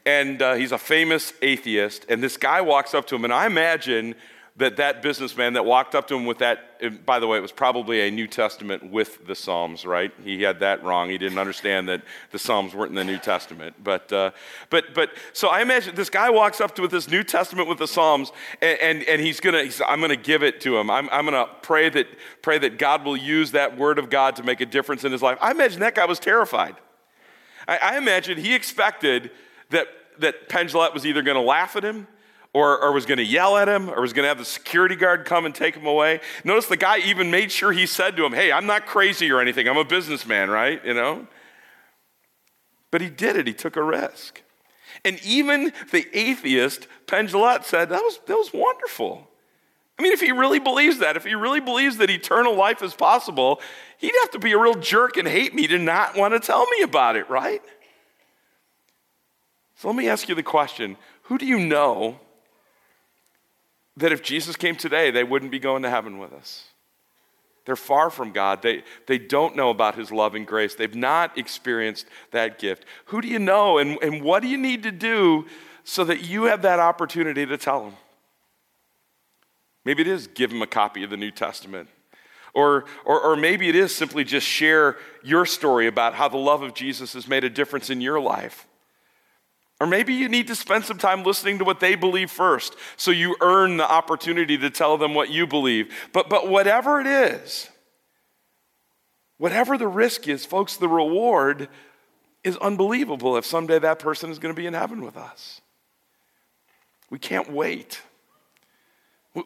and 0.06 0.42
uh, 0.42 0.56
he's 0.56 0.72
a 0.72 0.78
famous 0.78 1.34
atheist, 1.42 2.06
and 2.10 2.22
this 2.22 2.38
guy 2.38 2.62
walks 2.62 2.94
up 2.94 3.06
to 3.08 3.16
him, 3.16 3.24
and 3.24 3.34
I 3.34 3.46
imagine 3.46 4.16
that 4.58 4.78
that 4.78 5.02
businessman 5.02 5.54
that 5.54 5.66
walked 5.66 5.96
up 5.96 6.08
to 6.08 6.16
him 6.16 6.26
with 6.26 6.38
that, 6.38 7.06
by 7.06 7.20
the 7.20 7.28
way, 7.28 7.38
it 7.38 7.42
was 7.42 7.52
probably 7.52 8.08
a 8.08 8.12
New 8.12 8.26
Testament 8.26 8.90
with 8.90 9.28
the 9.28 9.36
Psalms, 9.36 9.86
right? 9.86 10.14
He 10.24 10.44
had 10.44 10.62
that 10.62 10.82
wrong. 10.82 11.10
He 11.10 11.18
didn't 11.18 11.38
understand 11.38 11.90
that 11.90 12.04
the 12.32 12.40
Psalms 12.40 12.74
weren't 12.74 12.92
in 12.92 12.96
the 12.96 13.04
New 13.04 13.18
Testament. 13.18 13.76
But, 13.84 14.14
uh, 14.14 14.32
but, 14.70 14.94
but, 14.94 15.10
so 15.34 15.50
I 15.50 15.62
imagine 15.62 15.96
this 15.96 16.10
guy 16.10 16.30
walks 16.30 16.62
up 16.62 16.74
to 16.76 16.82
with 16.82 16.92
this 16.92 17.10
New 17.10 17.22
Testament 17.22 17.68
with 17.68 17.80
the 17.80 17.88
Psalms, 17.88 18.32
and, 18.62 18.80
and, 18.80 19.04
and 19.04 19.22
he's 19.22 19.42
gonna, 19.42 19.64
he's, 19.64 19.82
I'm 19.86 20.00
gonna 20.00 20.16
give 20.16 20.42
it 20.42 20.62
to 20.62 20.78
him. 20.78 20.90
I'm, 20.90 21.10
I'm 21.12 21.26
gonna 21.26 21.50
pray 21.62 21.90
that, 21.90 22.08
pray 22.42 22.58
that 22.60 22.80
God 22.80 23.04
will 23.04 23.18
use 23.18 23.52
that 23.52 23.78
word 23.78 24.00
of 24.00 24.10
God 24.10 24.38
to 24.38 24.44
make 24.44 24.62
a 24.62 24.66
difference 24.66 25.04
in 25.04 25.12
his 25.12 25.22
life. 25.22 25.38
I 25.42 25.52
imagine 25.52 25.82
that 25.82 25.96
guy 25.96 26.06
was 26.06 26.20
terrified. 26.20 26.78
I, 27.68 27.78
I 27.78 27.98
imagine 27.98 28.38
he 28.38 28.56
expected 28.56 29.32
that, 29.72 29.88
that 30.20 30.48
Penn 30.48 30.70
was 30.72 31.06
either 31.06 31.22
gonna 31.24 31.42
laugh 31.42 31.76
at 31.76 31.84
him 31.84 32.08
or, 32.56 32.82
or 32.82 32.94
was 32.94 33.06
going 33.06 33.18
to 33.18 33.26
yell 33.26 33.58
at 33.58 33.68
him 33.68 33.90
or 33.90 34.00
was 34.00 34.14
going 34.14 34.24
to 34.24 34.30
have 34.30 34.38
the 34.38 34.46
security 34.46 34.96
guard 34.96 35.26
come 35.26 35.46
and 35.46 35.54
take 35.54 35.76
him 35.76 35.86
away. 35.86 36.22
Notice 36.46 36.68
the 36.68 36.78
guy 36.78 37.00
even 37.00 37.30
made 37.30 37.52
sure 37.52 37.74
he 37.74 37.86
said 37.86 38.16
to 38.16 38.26
him, 38.26 38.32
Hey, 38.32 38.50
I'm 38.50 38.66
not 38.66 38.86
crazy 38.86 39.30
or 39.30 39.42
anything. 39.42 39.68
I'm 39.68 39.76
a 39.76 39.84
businessman, 39.84 40.50
right? 40.50 40.84
You 40.86 40.94
know? 40.94 41.28
But 42.92 43.02
he 43.02 43.10
did 43.10 43.36
it, 43.36 43.46
he 43.46 43.54
took 43.54 43.76
a 43.76 43.84
risk. 43.84 44.42
And 45.04 45.20
even 45.26 45.74
the 45.92 46.08
atheist, 46.18 46.88
Jillette, 47.08 47.66
said, 47.66 47.90
that 47.90 48.02
was, 48.02 48.20
that 48.26 48.36
was 48.36 48.52
wonderful. 48.54 49.28
I 50.00 50.02
mean, 50.02 50.14
if 50.14 50.22
he 50.22 50.32
really 50.32 50.60
believes 50.60 51.00
that, 51.00 51.18
if 51.18 51.26
he 51.26 51.36
really 51.36 51.60
believes 51.60 51.98
that 51.98 52.10
eternal 52.10 52.56
life 52.56 52.82
is 52.82 52.94
possible, 52.94 53.60
he'd 53.98 54.16
have 54.22 54.32
to 54.32 54.40
be 54.40 54.54
a 54.54 54.58
real 54.58 54.76
jerk 54.76 55.18
and 55.18 55.28
hate 55.28 55.54
me 55.54 55.68
to 55.68 55.78
not 55.78 56.16
want 56.16 56.34
to 56.34 56.40
tell 56.40 56.66
me 56.68 56.84
about 56.84 57.18
it, 57.18 57.30
right? 57.30 57.62
So 59.76 59.90
let 59.90 59.98
me 59.98 60.08
ask 60.08 60.30
you 60.30 60.36
the 60.36 60.44
question 60.44 60.96
who 61.24 61.38
do 61.38 61.46
you 61.46 61.60
know 61.60 62.22
that 63.98 64.12
if 64.12 64.22
Jesus 64.22 64.56
came 64.56 64.76
today, 64.76 65.12
they 65.12 65.24
wouldn't 65.24 65.52
be 65.52 65.60
going 65.60 65.84
to 65.84 65.90
heaven 65.90 66.18
with 66.18 66.34
us. 66.34 66.66
They're 67.66 67.76
far 67.76 68.10
from 68.10 68.32
God. 68.32 68.62
They, 68.62 68.84
they 69.08 69.18
don't 69.18 69.56
know 69.56 69.70
about 69.70 69.96
His 69.96 70.12
love 70.12 70.36
and 70.36 70.46
grace. 70.46 70.76
They've 70.76 70.94
not 70.94 71.38
experienced 71.38 72.06
that 72.32 72.60
gift. 72.60 72.86
Who 73.06 73.22
do 73.22 73.28
you 73.28 73.40
know, 73.40 73.80
and, 73.80 73.98
and 74.02 74.22
what 74.22 74.42
do 74.42 74.48
you 74.48 74.58
need 74.58 74.84
to 74.84 74.92
do 74.92 75.46
so 75.84 76.04
that 76.04 76.22
you 76.22 76.44
have 76.44 76.62
that 76.62 76.80
opportunity 76.80 77.46
to 77.46 77.58
tell 77.58 77.84
them? 77.84 77.96
Maybe 79.84 80.02
it 80.02 80.08
is 80.08 80.28
give 80.28 80.52
them 80.52 80.62
a 80.62 80.68
copy 80.68 81.04
of 81.04 81.10
the 81.10 81.18
New 81.18 81.32
Testament. 81.32 81.90
Or, 82.54 82.86
or, 83.04 83.20
or 83.20 83.36
maybe 83.36 83.68
it 83.68 83.76
is 83.76 83.94
simply 83.94 84.24
just 84.24 84.48
share 84.48 84.98
your 85.24 85.46
story 85.46 85.88
about 85.88 86.14
how 86.14 86.30
the 86.30 86.38
love 86.38 86.62
of 86.62 86.74
Jesus 86.74 87.14
has 87.14 87.28
made 87.28 87.44
a 87.44 87.50
difference 87.50 87.90
in 87.90 88.00
your 88.00 88.20
life. 88.20 88.68
Or 89.80 89.88
maybe 89.88 90.14
you 90.14 90.30
need 90.30 90.48
to 90.48 90.56
spend 90.56 90.86
some 90.86 90.98
time 90.98 91.24
listening 91.24 91.60
to 91.60 91.66
what 91.66 91.82
they 91.82 91.96
believe 91.96 92.32
first 92.32 92.76
so 92.96 93.12
you 93.12 93.36
earn 93.42 93.78
the 93.78 93.90
opportunity 93.90 94.58
to 94.58 94.70
tell 94.70 94.98
them 94.98 95.14
what 95.14 95.30
you 95.30 95.46
believe. 95.46 95.94
But, 96.14 96.30
but 96.30 96.48
whatever 96.48 97.02
it 97.02 97.08
is, 97.08 97.70
whatever 99.38 99.78
the 99.78 99.88
risk 99.88 100.28
is, 100.30 100.46
folks, 100.46 100.78
the 100.78 100.88
reward 100.88 101.68
is 102.44 102.56
unbelievable 102.58 103.36
if 103.36 103.46
someday 103.46 103.80
that 103.80 104.00
person 104.00 104.30
is 104.30 104.40
going 104.40 104.54
to 104.54 104.60
be 104.60 104.68
in 104.68 104.74
heaven 104.74 105.04
with 105.04 105.18
us. 105.18 105.60
We 107.10 107.20
can't 107.20 107.52
wait. 107.52 108.02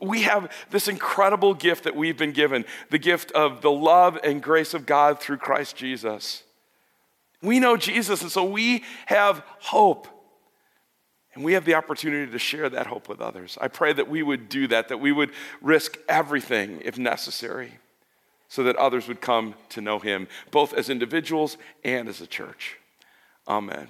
We 0.02 0.22
have 0.24 0.52
this 0.70 0.88
incredible 0.88 1.56
gift 1.56 1.86
that 1.86 1.96
we've 1.96 2.18
been 2.18 2.34
given 2.34 2.66
the 2.92 3.00
gift 3.00 3.32
of 3.32 3.62
the 3.62 3.72
love 3.72 4.20
and 4.24 4.44
grace 4.44 4.76
of 4.76 4.86
God 4.86 5.20
through 5.20 5.38
Christ 5.38 5.76
Jesus. 5.76 6.44
We 7.42 7.60
know 7.60 7.78
Jesus, 7.78 8.22
and 8.22 8.32
so 8.32 8.44
we 8.44 8.84
have 9.08 9.44
hope. 9.60 10.08
And 11.34 11.44
we 11.44 11.54
have 11.54 11.66
the 11.66 11.76
opportunity 11.76 12.32
to 12.32 12.40
share 12.40 12.70
that 12.70 12.88
hope 12.88 13.08
with 13.08 13.22
others. 13.22 13.58
I 13.62 13.68
pray 13.68 13.94
that 13.94 14.10
we 14.10 14.24
would 14.24 14.50
do 14.50 14.68
that, 14.68 14.90
that 14.90 14.98
we 14.98 15.12
would 15.12 15.32
risk 15.62 15.98
everything 16.08 16.82
if 16.84 16.98
necessary, 16.98 17.74
so 18.48 18.64
that 18.64 18.76
others 18.78 19.08
would 19.08 19.22
come 19.22 19.54
to 19.70 19.82
know 19.82 20.00
Him, 20.00 20.28
both 20.50 20.74
as 20.74 20.90
individuals 20.90 21.58
and 21.84 22.10
as 22.10 22.20
a 22.20 22.28
church. 22.28 22.78
Amen. 23.48 23.88